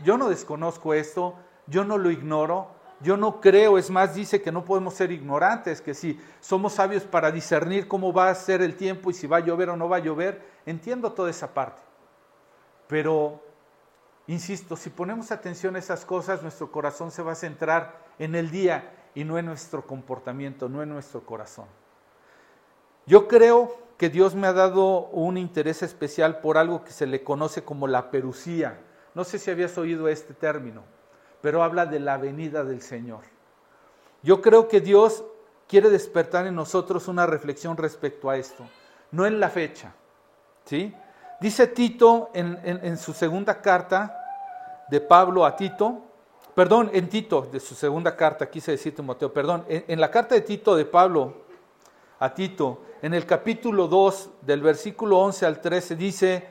[0.00, 2.68] Yo no desconozco esto, yo no lo ignoro,
[3.02, 7.02] yo no creo, es más, dice que no podemos ser ignorantes, que si somos sabios
[7.02, 9.88] para discernir cómo va a ser el tiempo y si va a llover o no
[9.88, 11.82] va a llover, entiendo toda esa parte.
[12.86, 13.40] Pero,
[14.28, 18.50] insisto, si ponemos atención a esas cosas, nuestro corazón se va a centrar en el
[18.50, 21.66] día y no en nuestro comportamiento, no en nuestro corazón.
[23.06, 27.24] Yo creo que Dios me ha dado un interés especial por algo que se le
[27.24, 28.78] conoce como la perucía.
[29.14, 30.82] No sé si habías oído este término,
[31.42, 33.20] pero habla de la venida del Señor.
[34.22, 35.24] Yo creo que Dios
[35.66, 38.64] quiere despertar en nosotros una reflexión respecto a esto,
[39.10, 39.92] no en la fecha.
[40.64, 40.94] ¿sí?
[41.40, 44.16] Dice Tito en, su segunda carta
[44.88, 46.02] de Pablo a Tito,
[46.54, 50.36] perdón, en Tito, de su segunda carta, quise decir Timoteo, perdón, en, en la carta
[50.36, 51.42] de Tito de Pablo
[52.20, 56.48] a Tito, en el capítulo 2, del versículo 11 al 13, dice,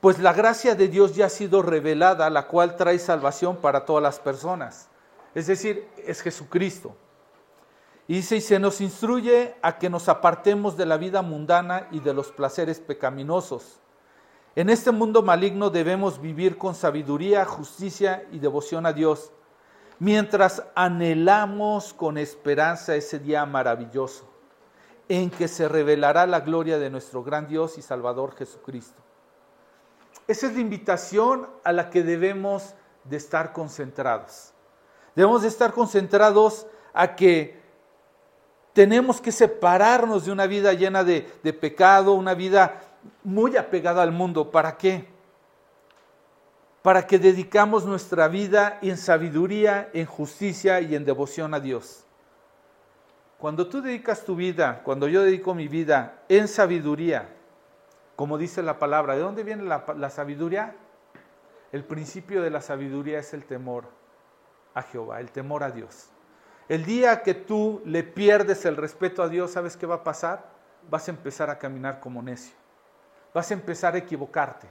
[0.00, 4.02] pues la gracia de Dios ya ha sido revelada, la cual trae salvación para todas
[4.02, 4.88] las personas.
[5.34, 6.94] Es decir, es Jesucristo.
[8.06, 12.00] Y dice, y se nos instruye a que nos apartemos de la vida mundana y
[12.00, 13.80] de los placeres pecaminosos.
[14.56, 19.30] En este mundo maligno debemos vivir con sabiduría, justicia y devoción a Dios,
[19.98, 24.28] mientras anhelamos con esperanza ese día maravilloso
[25.08, 29.07] en que se revelará la gloria de nuestro gran Dios y Salvador Jesucristo.
[30.28, 34.52] Esa es la invitación a la que debemos de estar concentrados.
[35.16, 37.58] Debemos de estar concentrados a que
[38.74, 42.78] tenemos que separarnos de una vida llena de, de pecado, una vida
[43.24, 44.50] muy apegada al mundo.
[44.50, 45.08] ¿Para qué?
[46.82, 52.04] Para que dedicamos nuestra vida en sabiduría, en justicia y en devoción a Dios.
[53.38, 57.37] Cuando tú dedicas tu vida, cuando yo dedico mi vida en sabiduría,
[58.18, 60.74] como dice la palabra, ¿de dónde viene la, sabiduría?
[61.70, 63.84] El principio de la sabiduría es el temor
[64.74, 66.10] a Jehová, el temor a Dios.
[66.68, 70.50] El día que tú le pierdes el respeto a Dios, ¿sabes qué va a pasar?
[70.90, 72.56] Vas a empezar a caminar como necio.
[73.32, 74.68] Vas a empezar a equivocarte.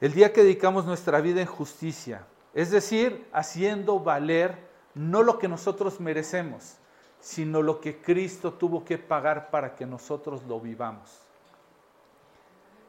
[0.00, 4.58] El día que dedicamos nuestra vida en justicia, es decir, haciendo valer
[4.94, 6.79] no lo que nosotros merecemos,
[7.20, 11.20] sino lo que Cristo tuvo que pagar para que nosotros lo vivamos.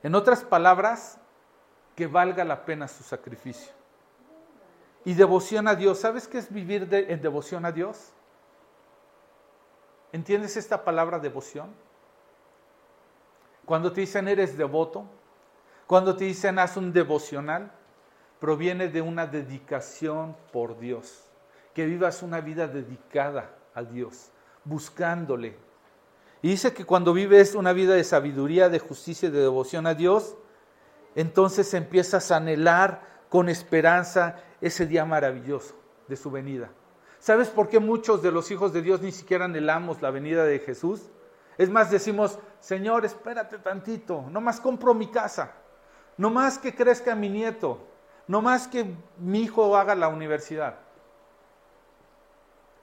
[0.04, 1.20] En otras palabras,
[1.96, 3.74] que valga la pena su sacrificio.
[5.04, 8.12] Y devoción a Dios, ¿sabes qué es vivir en devoción a Dios?
[10.12, 11.74] ¿Entiendes esta palabra devoción?
[13.66, 15.06] Cuando te dicen eres devoto,
[15.88, 17.72] cuando te dicen haz un devocional,
[18.40, 21.24] proviene de una dedicación por Dios
[21.74, 24.32] que vivas una vida dedicada a Dios,
[24.64, 25.58] buscándole.
[26.42, 29.94] Y dice que cuando vives una vida de sabiduría, de justicia y de devoción a
[29.94, 30.36] Dios,
[31.16, 35.76] entonces empiezas a anhelar con esperanza ese día maravilloso
[36.08, 36.70] de su venida.
[37.20, 40.60] ¿Sabes por qué muchos de los hijos de Dios ni siquiera anhelamos la venida de
[40.60, 41.10] Jesús?
[41.58, 45.52] Es más, decimos, Señor, espérate tantito, no más compro mi casa,
[46.18, 47.88] no más que crezca mi nieto,
[48.28, 50.80] no más que mi hijo haga la universidad.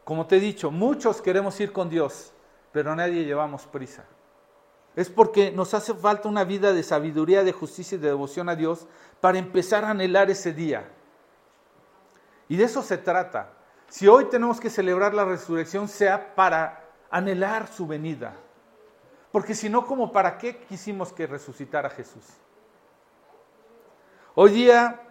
[0.09, 2.33] Como te he dicho, muchos queremos ir con Dios,
[2.73, 4.07] pero nadie llevamos prisa.
[4.97, 8.57] Es porque nos hace falta una vida de sabiduría, de justicia y de devoción a
[8.57, 8.87] Dios
[9.21, 10.89] para empezar a anhelar ese día.
[12.49, 13.53] Y de eso se trata.
[13.89, 18.33] Si hoy tenemos que celebrar la resurrección, sea para anhelar su venida.
[19.31, 22.25] Porque si no, ¿cómo para qué quisimos que resucitara Jesús?
[24.35, 25.03] Hoy día,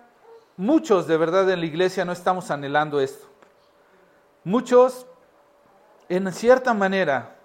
[0.55, 3.36] muchos de verdad en la iglesia no estamos anhelando esto.
[4.43, 5.07] Muchos,
[6.09, 7.37] en cierta manera,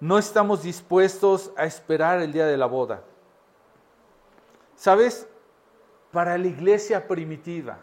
[0.00, 3.02] no estamos dispuestos a esperar el día de la boda.
[4.74, 5.28] ¿Sabes?
[6.10, 7.78] Para la iglesia primitiva,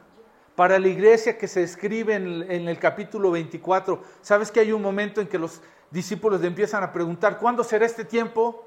[0.56, 4.82] para la iglesia que se escribe en, en, el capítulo 24, ¿sabes que hay un
[4.82, 8.66] momento en que los discípulos le empiezan a preguntar, ¿cuándo será este tiempo?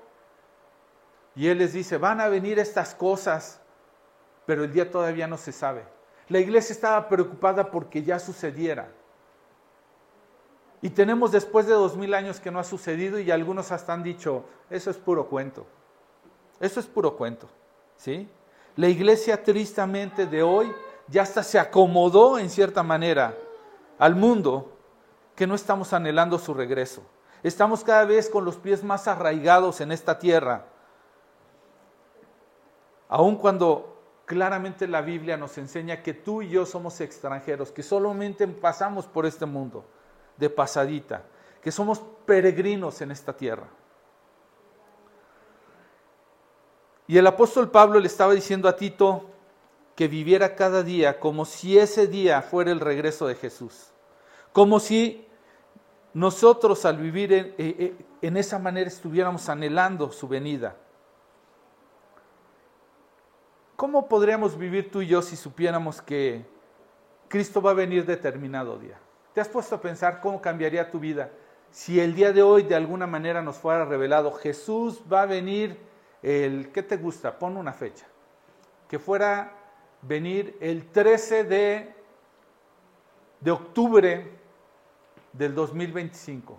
[1.34, 3.60] Y él les dice, van a venir estas cosas,
[4.46, 5.84] pero el día todavía no se sabe.
[6.28, 8.88] La iglesia estaba preocupada porque ya sucediera.
[10.82, 14.02] Y tenemos después de dos mil años que no ha sucedido y algunos hasta han
[14.02, 15.64] dicho, eso es puro cuento.
[16.58, 17.48] Eso es puro cuento.
[17.96, 18.28] ¿Sí?
[18.74, 20.72] La iglesia tristemente de hoy
[21.06, 23.36] ya hasta se acomodó en cierta manera
[23.96, 24.76] al mundo
[25.36, 27.02] que no estamos anhelando su regreso.
[27.44, 30.66] Estamos cada vez con los pies más arraigados en esta tierra.
[33.08, 38.48] Aun cuando claramente la Biblia nos enseña que tú y yo somos extranjeros, que solamente
[38.48, 39.84] pasamos por este mundo
[40.36, 41.24] de pasadita,
[41.60, 43.68] que somos peregrinos en esta tierra.
[47.06, 49.28] Y el apóstol Pablo le estaba diciendo a Tito
[49.94, 53.90] que viviera cada día como si ese día fuera el regreso de Jesús,
[54.52, 55.26] como si
[56.14, 60.76] nosotros al vivir en, eh, eh, esa manera estuviéramos anhelando su venida.
[63.76, 66.46] ¿Cómo podríamos vivir tú y yo si supiéramos que
[67.28, 69.01] Cristo va a venir determinado día?
[69.34, 71.30] ¿Te has puesto a pensar cómo cambiaría tu vida
[71.72, 75.78] si el día de hoy de alguna manera nos fuera revelado Jesús va a venir
[76.22, 77.38] el, ¿qué te gusta?
[77.38, 78.06] Pon una fecha.
[78.88, 79.52] Que fuera
[80.02, 81.94] venir el 13 de,
[83.40, 84.38] de octubre
[85.32, 86.58] del 2025.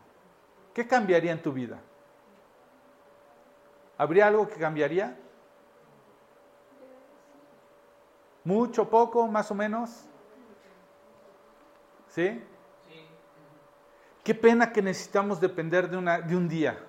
[0.74, 1.80] ¿Qué cambiaría en tu vida?
[4.00, 5.16] ¿Habría algo que cambiaría?
[8.44, 10.06] ¿Mucho, poco, más o menos?
[12.10, 12.44] ¿Sí?
[14.24, 16.80] Qué pena que necesitamos depender de, un día.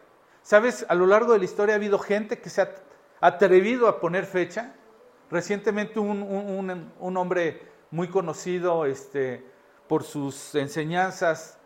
[0.43, 0.87] ¿Sabes?
[0.89, 2.75] A lo largo de la historia ha habido gente que se ha
[3.21, 4.75] atrevido a poner fecha.
[5.31, 9.45] Recientemente un, un, un hombre muy conocido este,
[9.89, 11.59] por sus enseñanzas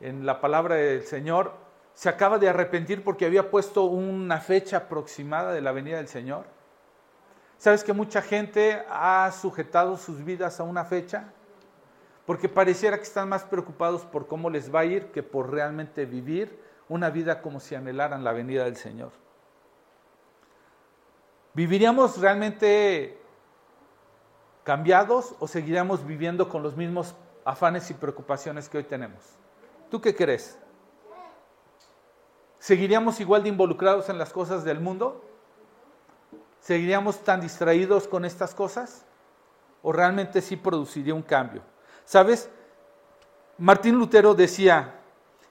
[0.00, 1.52] en la palabra del Señor
[1.98, 6.44] se acaba de arrepentir porque había puesto una fecha aproximada de la venida del Señor.
[7.56, 11.32] ¿Sabes que mucha gente ha sujetado sus vidas a una fecha?
[12.28, 16.04] Porque pareciera que están más preocupados por cómo les va a ir que por realmente
[16.04, 19.12] vivir una vida como si anhelaran la venida del Señor.
[21.54, 23.18] ¿Viviríamos realmente
[24.62, 27.14] cambiados o seguiríamos viviendo con los mismos
[27.46, 29.22] afanes y preocupaciones que hoy tenemos?
[29.90, 30.58] ¿Tú qué crees?
[32.58, 35.24] ¿Seguiríamos igual de involucrados en las cosas del mundo?
[36.60, 39.06] ¿Seguiríamos tan distraídos con estas cosas?
[39.80, 41.62] ¿O realmente sí produciría un cambio?
[42.08, 42.48] ¿Sabes?
[43.58, 44.94] Martín Lutero decía,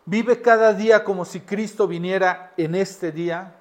[0.05, 3.53] vive cada día como si Cristo viniera en este día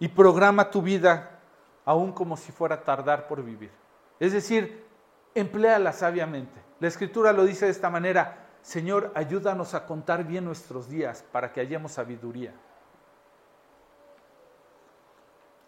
[0.00, 1.38] y programa tu vida
[1.84, 3.70] aún como si fuera tardar por vivir.
[4.18, 4.84] Es decir,
[5.32, 6.60] empléala sabiamente.
[6.80, 11.52] La escritura lo dice de esta manera, Señor, ayúdanos a contar bien nuestros días para
[11.52, 12.52] que hallemos sabiduría.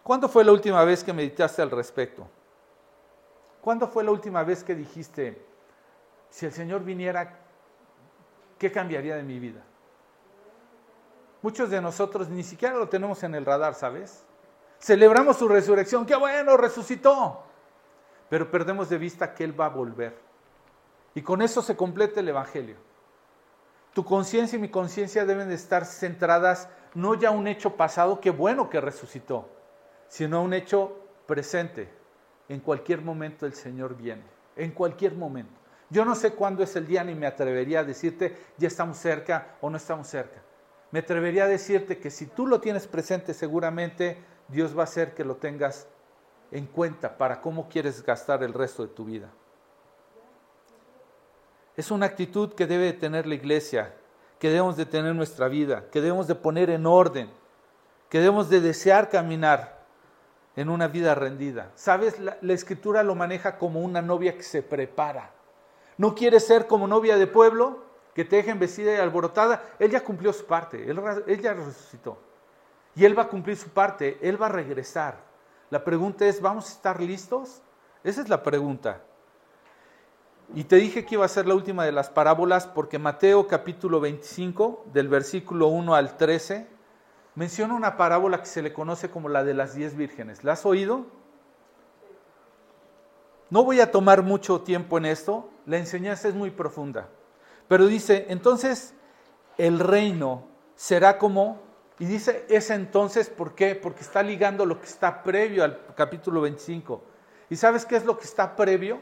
[0.03, 2.27] ¿Cuándo fue la última vez que meditaste al respecto?
[3.61, 5.47] ¿Cuándo fue la última vez que dijiste,
[6.39, 7.37] si el Señor viniera,
[8.57, 9.61] ¿qué cambiaría de mi vida?
[11.41, 14.23] Muchos de nosotros ni siquiera lo tenemos en el radar, ¿sabes?
[14.79, 17.43] Celebramos su resurrección, qué bueno, resucitó.
[18.29, 20.17] Pero perdemos de vista que Él va a volver.
[21.13, 22.77] Y con eso se completa el Evangelio.
[23.93, 28.29] Tu conciencia y mi conciencia deben de estar centradas no ya un hecho pasado, qué
[28.29, 29.49] bueno que resucitó,
[30.07, 31.91] sino un hecho presente.
[32.47, 34.23] En cualquier momento el Señor viene,
[34.55, 35.58] en cualquier momento.
[35.89, 39.55] Yo no sé cuándo es el día ni me atrevería a decirte ya estamos cerca
[39.61, 40.41] o no estamos cerca.
[40.91, 44.17] Me atrevería a decirte que si tú lo tienes presente seguramente
[44.47, 45.87] Dios va a hacer que lo tengas
[46.51, 49.29] en cuenta para cómo quieres gastar el resto de tu vida.
[51.77, 53.93] Es una actitud que debe tener la iglesia,
[54.39, 57.29] que debemos de tener en nuestra vida, que debemos de poner en orden,
[58.09, 59.79] que debemos de desear caminar
[60.55, 61.71] en una vida rendida.
[61.75, 62.19] ¿Sabes?
[62.19, 65.31] La, escritura lo maneja como una novia que se prepara.
[65.99, 67.83] No quiere ser como novia de pueblo,
[68.15, 69.61] que te dejen vestida y alborotada.
[69.79, 70.97] Él ya cumplió su parte, él,
[71.27, 72.17] él ya resucitó.
[72.95, 75.17] Y él va a cumplir su parte, él va a regresar.
[75.69, 77.61] La pregunta es, ¿vamos a estar listos?
[78.01, 79.01] Esa es la pregunta.
[80.55, 83.99] Y te dije que iba a ser la última de las parábolas porque Mateo capítulo
[83.99, 86.65] 25, del versículo 1 al 13,
[87.35, 90.45] menciona una parábola que se le conoce como la de las diez vírgenes.
[90.45, 91.07] ¿La has oído?
[93.49, 97.07] No voy a tomar mucho tiempo en esto, la enseñanza es muy profunda.
[97.67, 98.95] Pero dice, entonces
[99.59, 101.61] el reino será como,
[101.99, 103.75] y dice ese entonces, ¿por qué?
[103.75, 107.03] Porque está ligando lo que está previo al capítulo 25.
[107.51, 108.99] ¿Y sabes qué es lo que está previo?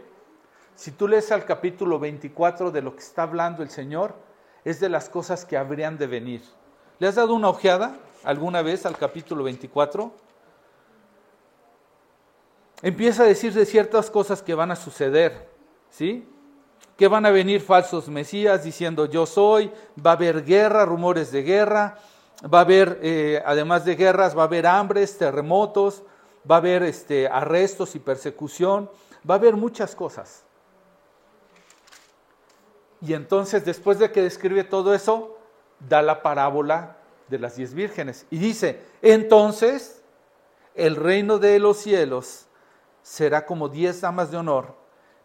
[0.76, 4.15] Si tú lees al capítulo 24 de lo que está hablando el Señor,
[4.65, 6.41] es de las cosas que habrían de venir.
[6.99, 7.95] ¿Le has dado una ojeada
[8.26, 10.11] alguna vez al capítulo 24?
[12.82, 15.47] Empieza a decir de ciertas cosas que van a suceder,
[15.89, 16.28] ¿sí?
[16.98, 19.72] Que van a venir falsos mesías diciendo yo soy,
[20.04, 22.00] va a haber guerra, rumores de guerra,
[22.52, 26.04] va a haber, eh, además de guerras, va a haber hambres, terremotos,
[26.50, 28.89] va a haber este, arrestos y persecución,
[29.30, 30.43] va a haber muchas cosas.
[33.02, 35.38] Y entonces, después de que describe todo eso,
[35.80, 38.26] da la parábola de las diez vírgenes.
[38.32, 40.02] Y dice, entonces
[40.76, 42.45] el reino de los cielos
[43.02, 44.76] será como diez damas de honor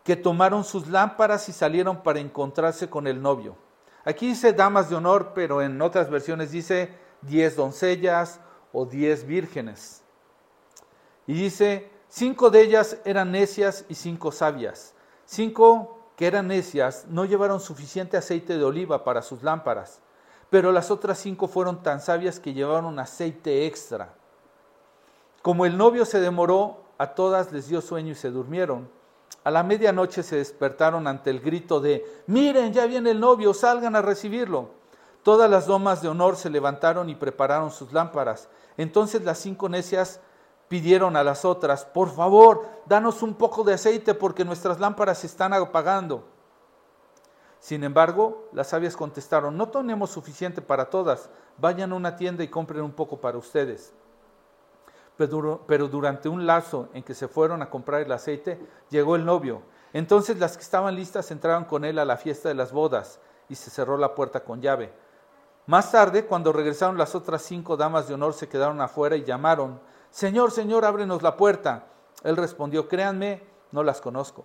[0.05, 3.57] que tomaron sus lámparas y salieron para encontrarse con el novio.
[4.05, 8.41] Aquí dice damas de honor, pero en otras versiones dice diez doncellas
[8.73, 10.03] o diez vírgenes.
[11.27, 14.95] Y dice, cinco de ellas eran necias y cinco sabias.
[15.25, 20.01] Cinco que eran necias, no llevaron suficiente aceite de oliva para sus lámparas,
[20.51, 24.15] pero las otras cinco fueron tan sabias que llevaron aceite extra.
[25.41, 28.89] Como el novio se demoró, a todas les dio sueño y se durmieron.
[29.45, 33.97] A la medianoche se despertaron ante el grito de, miren, ya viene el novio, salgan
[33.97, 34.71] a recibirlo.
[35.23, 38.49] Todas las domas de honor se levantaron y prepararon sus lámparas.
[38.77, 40.21] Entonces las cinco necias
[40.69, 45.27] pidieron a las otras, por favor, danos un poco de aceite porque nuestras lámparas se
[45.27, 46.25] están apagando.
[47.61, 52.49] Sin embargo, las sabias contestaron, no tenemos suficiente para todas, vayan a una tienda y
[52.49, 53.93] compren un poco para ustedes.
[55.17, 58.59] Pero, durante un lazo en que se fueron a comprar el aceite,
[58.91, 59.63] llegó el novio.
[59.93, 63.55] Entonces las que estaban listas entraron con él a la fiesta de las bodas y
[63.55, 64.93] se cerró la puerta con llave.
[65.67, 69.81] Más tarde, cuando regresaron las otras cinco damas de honor, se quedaron afuera y llamaron,
[70.11, 71.87] Señor, Señor, ábrenos la puerta.
[72.25, 74.45] Él respondió, créanme, no las conozco.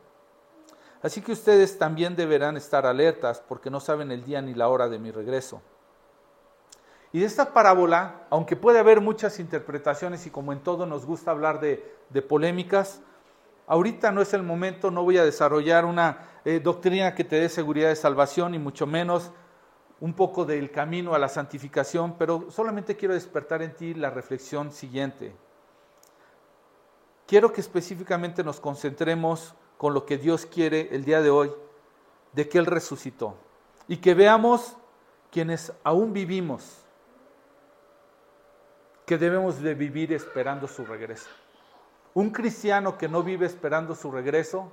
[1.01, 4.89] Así que ustedes también deberán estar alertas porque no saben el día ni la hora
[4.89, 5.61] de mi regreso.
[7.13, 11.31] Y de esta parábola, aunque puede haber muchas interpretaciones y como en todo nos gusta
[11.31, 11.95] hablar de,
[12.27, 13.01] polémicas,
[13.65, 17.49] ahorita no es el momento, no voy a desarrollar una eh, doctrina que te dé
[17.49, 19.31] seguridad de salvación y mucho menos
[19.99, 24.71] un poco del camino a la santificación, pero solamente quiero despertar en ti la reflexión
[24.71, 25.33] siguiente
[27.27, 31.51] quiero que específicamente nos concentremos con lo que Dios quiere el día de hoy,
[32.33, 33.35] de que Él resucitó.
[33.87, 34.75] Y que veamos
[35.29, 36.85] quienes aún vivimos,
[39.07, 41.29] que debemos de vivir esperando su regreso.
[42.13, 44.69] Un cristiano que no vive esperando su regreso,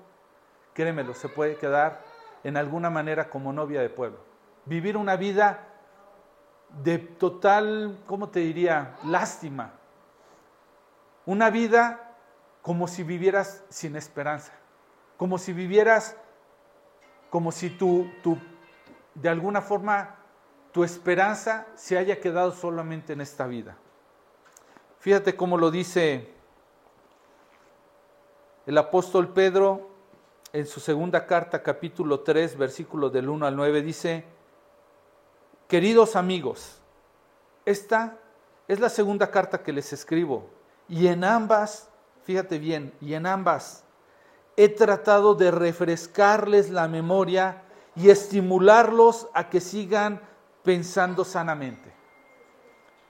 [0.74, 2.02] créemelo, se puede quedar
[2.42, 4.18] en alguna manera como novia de pueblo.
[4.64, 5.68] Vivir una vida
[6.82, 9.70] de total, ¿cómo te diría?, lástima.
[11.26, 12.16] Una vida
[12.60, 14.52] como si vivieras sin esperanza,
[15.16, 16.16] como si vivieras,
[17.30, 18.10] como si tú,
[19.14, 20.16] de alguna forma,
[20.72, 23.76] tu esperanza se haya quedado solamente en esta vida.
[25.04, 26.32] Fíjate cómo lo dice
[28.64, 29.90] el apóstol Pedro
[30.50, 34.24] en su segunda carta, capítulo 3, versículo del 1 al 9, dice,
[35.68, 36.80] queridos amigos,
[37.66, 38.16] esta
[38.66, 40.48] es la segunda carta que les escribo,
[40.88, 41.90] y en ambas
[42.22, 43.84] fíjate bien, y en ambas
[44.56, 47.62] he tratado de refrescarles la memoria
[47.94, 50.22] y estimularlos a que sigan
[50.62, 51.93] pensando sanamente.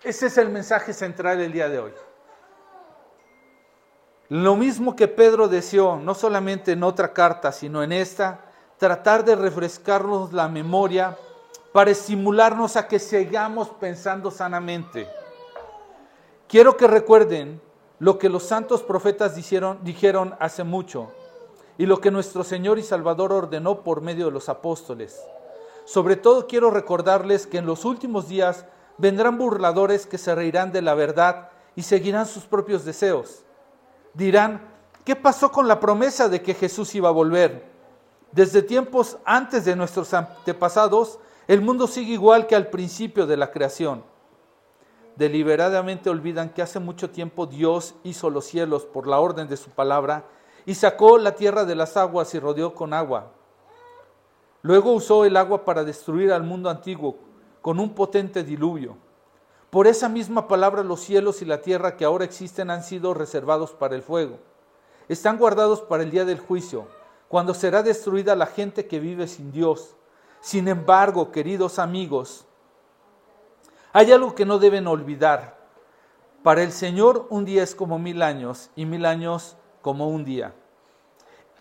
[0.04, 1.92] Ese es el mensaje central del día de hoy.
[4.28, 8.40] Lo mismo que Pedro deseó, no solamente en otra carta, sino en esta,
[8.76, 11.16] tratar de refrescarnos la memoria
[11.72, 15.08] para estimularnos a que sigamos pensando sanamente.
[16.48, 17.62] Quiero que recuerden
[17.98, 21.12] lo que los santos profetas dijeron, dijeron hace mucho
[21.78, 25.24] y lo que nuestro Señor y Salvador ordenó por medio de los apóstoles.
[25.86, 28.66] Sobre todo quiero recordarles que en los últimos días
[28.98, 33.44] vendrán burladores que se reirán de la verdad y seguirán sus propios deseos.
[34.14, 34.68] Dirán,
[35.04, 37.64] ¿qué pasó con la promesa de que Jesús iba a volver?
[38.32, 43.50] Desde tiempos antes de nuestros antepasados, el mundo sigue igual que al principio de la
[43.50, 44.04] creación.
[45.16, 49.70] Deliberadamente olvidan que hace mucho tiempo Dios hizo los cielos por la orden de su
[49.70, 50.24] palabra
[50.66, 53.30] y sacó la tierra de las aguas y rodeó con agua.
[54.62, 57.18] Luego usó el agua para destruir al mundo antiguo
[57.64, 58.94] con un potente diluvio.
[59.70, 63.72] Por esa misma palabra los cielos y la tierra que ahora existen han sido reservados
[63.72, 64.38] para el fuego.
[65.08, 66.86] Están guardados para el día del juicio,
[67.26, 69.96] cuando será destruida la gente que vive sin Dios.
[70.42, 72.44] Sin embargo, queridos amigos,
[73.94, 75.56] hay algo que no deben olvidar.
[76.42, 80.52] Para el Señor un día es como mil años y mil años como un día.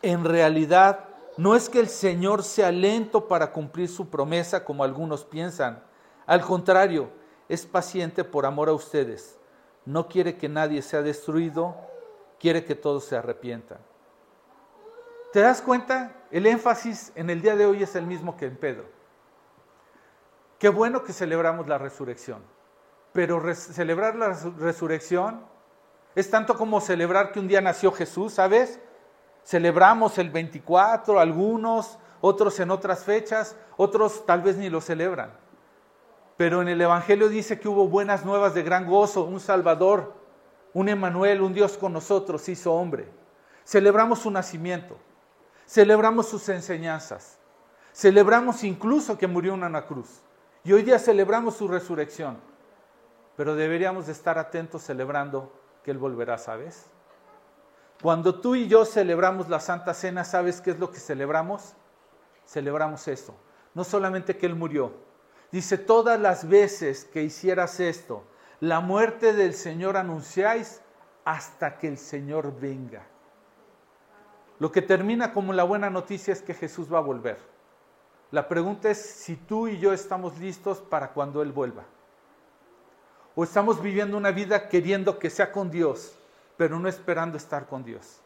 [0.02, 1.06] En realidad,
[1.38, 5.93] no es que el Señor sea lento para cumplir su promesa como algunos piensan.
[6.26, 7.10] Al contrario,
[7.50, 9.38] es paciente por amor a ustedes.
[9.86, 11.76] No quiere que nadie sea destruido,
[12.40, 13.80] quiere que todos se arrepientan.
[15.32, 16.16] ¿Te das cuenta?
[16.32, 18.86] El énfasis en el día de hoy es el mismo que en Pedro.
[20.60, 22.42] Qué bueno que celebramos la resurrección,
[23.12, 25.46] pero celebrar la resurrección
[26.16, 28.80] es tanto como celebrar que un día nació Jesús, ¿sabes?
[29.44, 35.43] Celebramos el 24, algunos, otros en otras fechas, otros tal vez ni lo celebran.
[36.38, 40.14] Pero en el Evangelio dice que hubo buenas nuevas de gran gozo, un Salvador,
[40.74, 43.10] un Emanuel, un Dios con nosotros, hizo hombre.
[43.66, 44.98] Celebramos su nacimiento,
[45.66, 47.38] celebramos sus enseñanzas,
[47.94, 50.22] celebramos incluso que murió en una cruz.
[50.64, 52.38] Y hoy día celebramos su resurrección.
[53.36, 55.52] Pero deberíamos de estar atentos celebrando
[55.84, 56.86] que Él volverá, ¿sabes?
[58.02, 61.74] Cuando tú y yo celebramos la Santa Cena, ¿sabes qué es lo que celebramos?
[62.46, 63.36] Celebramos eso.
[63.74, 64.94] No solamente que Él murió.
[65.54, 68.24] Dice, todas las veces que hicieras esto,
[68.60, 70.82] la muerte del Señor anunciáis
[71.26, 73.06] hasta que el Señor venga.
[74.58, 77.38] Lo que termina como la buena noticia es que Jesús va a volver.
[78.32, 81.84] La pregunta es si tú y yo estamos listos para cuando Él vuelva.
[83.36, 86.18] O estamos viviendo una vida queriendo que sea con Dios,
[86.58, 88.22] pero no esperando estar con Dios.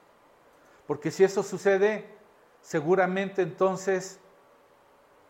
[0.86, 2.10] Porque si eso sucede,
[2.62, 4.18] seguramente entonces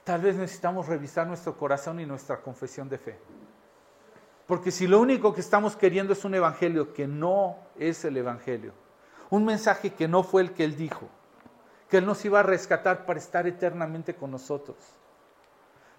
[0.07, 3.19] tal vez necesitamos revisar nuestro corazón y nuestra confesión de fe.
[4.45, 8.71] Porque si lo único que estamos queriendo es un evangelio que no es el evangelio,
[9.29, 11.09] un mensaje que no fue el que Él dijo,
[11.89, 14.77] que Él nos iba a rescatar para estar eternamente con nosotros.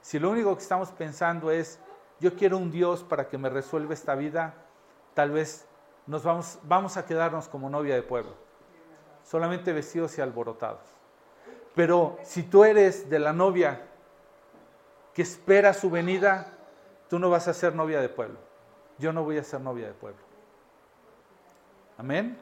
[0.00, 1.78] Si lo único que estamos pensando es,
[2.18, 4.54] yo quiero un Dios para que me resuelva esta vida,
[5.12, 5.66] tal vez
[6.06, 8.32] nos vamos, vamos a quedarnos como novia de pueblo,
[9.22, 10.80] solamente vestidos y alborotados.
[11.74, 13.87] Pero si tú eres de la novia
[15.18, 16.46] que espera su venida,
[17.10, 18.38] tú no vas a ser novia de pueblo.
[18.98, 20.20] Yo no voy a ser novia de pueblo.
[21.96, 22.38] Amén.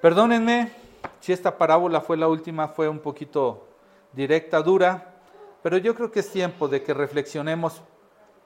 [0.00, 0.72] Perdónenme
[1.20, 3.68] si esta parábola fue la última, fue un poquito
[4.12, 5.14] directa, dura.
[5.62, 7.80] Pero yo creo que es tiempo de que reflexionemos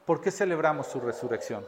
[0.05, 1.65] por qué celebramos su resurrección.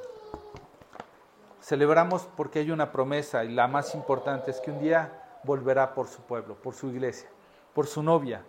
[1.62, 6.08] Celebramos porque hay una promesa y la más importante es que un día volverá por
[6.08, 7.30] su pueblo, por su iglesia,
[7.72, 8.44] por su novia.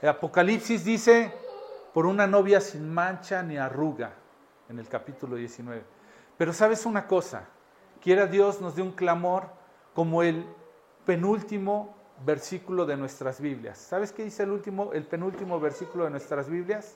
[0.00, 1.30] El Apocalipsis dice,
[1.98, 4.12] por una novia sin mancha ni arruga,
[4.68, 5.82] en el capítulo 19.
[6.36, 7.48] Pero sabes una cosa,
[8.00, 9.48] quiera Dios nos dé un clamor
[9.94, 10.46] como el
[11.04, 13.78] penúltimo versículo de nuestras Biblias.
[13.78, 16.94] ¿Sabes qué dice el último, el penúltimo versículo de nuestras Biblias?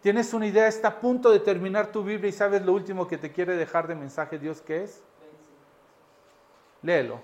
[0.00, 0.66] ¿Tienes una idea?
[0.66, 3.86] Está a punto de terminar tu Biblia y sabes lo último que te quiere dejar
[3.86, 5.02] de mensaje Dios que es?
[6.80, 7.20] Léelo.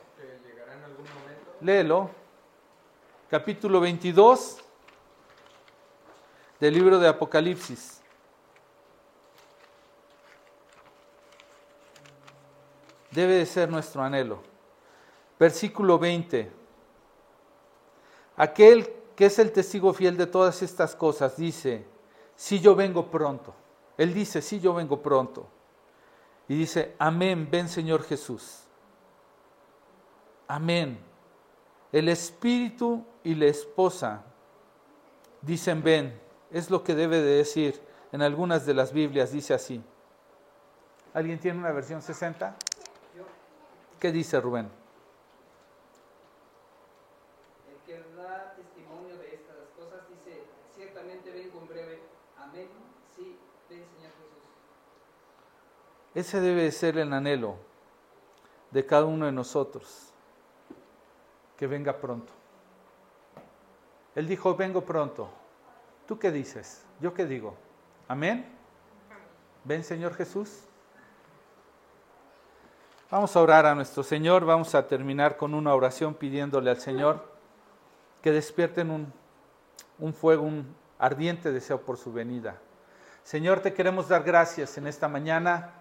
[1.62, 2.10] Léelo.
[3.30, 4.63] Capítulo 22
[6.60, 8.00] del libro de Apocalipsis.
[13.10, 14.42] Debe de ser nuestro anhelo.
[15.38, 16.50] Versículo 20.
[18.36, 21.86] Aquel que es el testigo fiel de todas estas cosas dice,
[22.36, 23.54] si yo vengo pronto.
[23.96, 25.46] Él dice, si yo vengo pronto.
[26.48, 28.64] Y dice, amén, ven Señor Jesús.
[30.48, 30.98] Amén.
[31.92, 34.24] El espíritu y la esposa
[35.40, 36.23] dicen, ven.
[36.54, 37.82] Es lo que debe de decir.
[38.12, 39.82] En algunas de las Biblias dice así.
[41.12, 42.54] ¿Alguien tiene una versión 60?
[43.98, 44.70] ¿Qué dice Rubén?
[56.14, 57.56] Ese debe ser el anhelo
[58.70, 60.12] de cada uno de nosotros,
[61.56, 62.32] que venga pronto.
[64.14, 65.28] Él dijo, vengo pronto.
[66.06, 66.84] ¿Tú qué dices?
[67.00, 67.56] ¿Yo qué digo?
[68.08, 68.46] Amén.
[69.64, 70.64] Ven Señor Jesús.
[73.10, 77.24] Vamos a orar a nuestro Señor, vamos a terminar con una oración pidiéndole al Señor
[78.22, 79.12] que despierten un,
[79.98, 82.58] un fuego, un ardiente deseo por su venida.
[83.22, 85.72] Señor, te queremos dar gracias en esta mañana.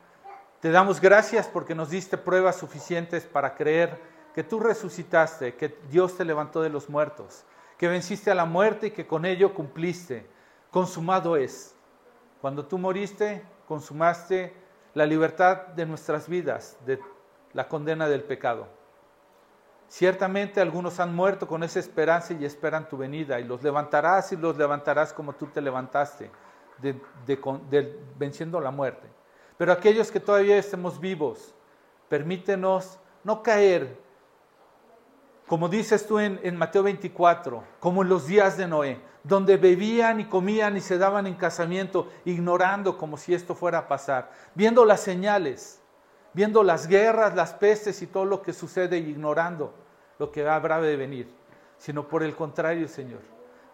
[0.62, 4.00] Te damos gracias porque nos diste pruebas suficientes para creer
[4.34, 7.44] que tú resucitaste, que Dios te levantó de los muertos,
[7.78, 10.28] que venciste a la muerte y que con ello cumpliste.
[10.72, 11.76] Consumado es.
[12.42, 14.54] Cuando tú moriste, consumaste
[14.94, 17.00] la libertad de nuestras vidas, de
[17.54, 18.68] la condena del pecado.
[19.88, 24.38] Ciertamente algunos han muerto con esa esperanza y esperan tu venida, y los levantarás y
[24.38, 26.32] los levantarás como tú te levantaste,
[28.18, 29.08] venciendo la muerte.
[29.58, 31.54] Pero aquellos que todavía estemos vivos,
[32.10, 33.98] permítenos no caer,
[35.54, 40.26] como dices tú en, Mateo 24, como en los días de Noé, donde bebían y
[40.26, 45.02] comían y se daban en casamiento, ignorando como si esto fuera a pasar, viendo las
[45.02, 45.80] señales,
[46.34, 49.76] viendo las guerras, las pestes y todo lo que sucede ignorando
[50.18, 51.32] lo que habrá de venir,
[51.78, 53.22] sino por el contrario, Señor.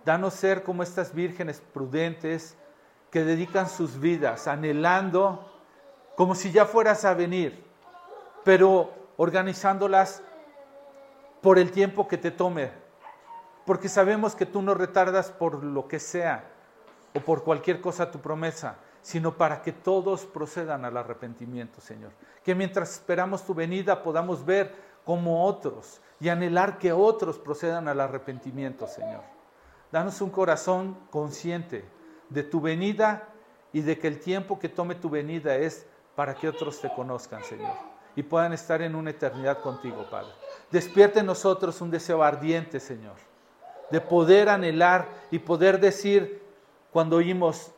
[0.04, 2.58] Danos ser como estas vírgenes prudentes
[3.10, 5.50] que dedican sus vidas anhelando
[6.18, 7.64] como si ya fueras a venir,
[8.44, 10.24] pero organizándolas
[11.42, 12.72] por el tiempo que te tome,
[13.66, 16.44] porque sabemos que tú no retardas por lo que sea
[17.16, 22.12] o por cualquier cosa tu promesa, sino para que todos procedan al arrepentimiento, Señor.
[22.44, 24.74] Que mientras esperamos tu venida podamos ver
[25.06, 29.22] como otros y anhelar que otros procedan al arrepentimiento, Señor.
[29.92, 31.86] Danos un corazón consciente
[32.30, 33.30] de tu venida
[33.72, 35.86] y de que el tiempo que tome tu venida es
[36.16, 37.74] para que otros te conozcan, Señor,
[38.16, 40.32] y puedan estar en una eternidad contigo, Padre.
[40.72, 43.16] Despierte en nosotros un deseo ardiente, Señor,
[43.90, 46.44] de poder anhelar y poder decir
[46.92, 47.72] cuando oímos,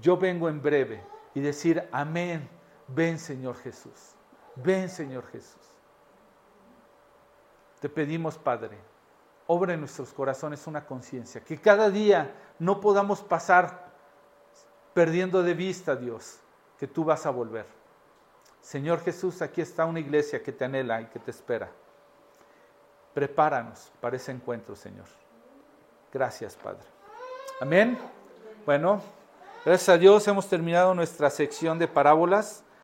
[0.00, 1.02] yo vengo en breve,
[1.34, 2.48] y decir, amén,
[2.88, 4.14] ven Señor Jesús,
[4.56, 5.60] ven Señor Jesús.
[7.80, 8.78] Te pedimos, Padre,
[9.46, 13.92] obra en nuestros corazones una conciencia, que cada día no podamos pasar
[14.94, 16.38] perdiendo de vista, Dios,
[16.78, 17.66] que tú vas a volver.
[18.60, 21.70] Señor Jesús, aquí está una iglesia que te anhela y que te espera.
[23.14, 25.06] Prepáranos para ese encuentro, Señor.
[26.12, 26.82] Gracias, Padre.
[27.60, 27.96] Amén.
[28.66, 29.00] Bueno,
[29.64, 32.64] gracias a Dios hemos terminado nuestra sección de parábolas.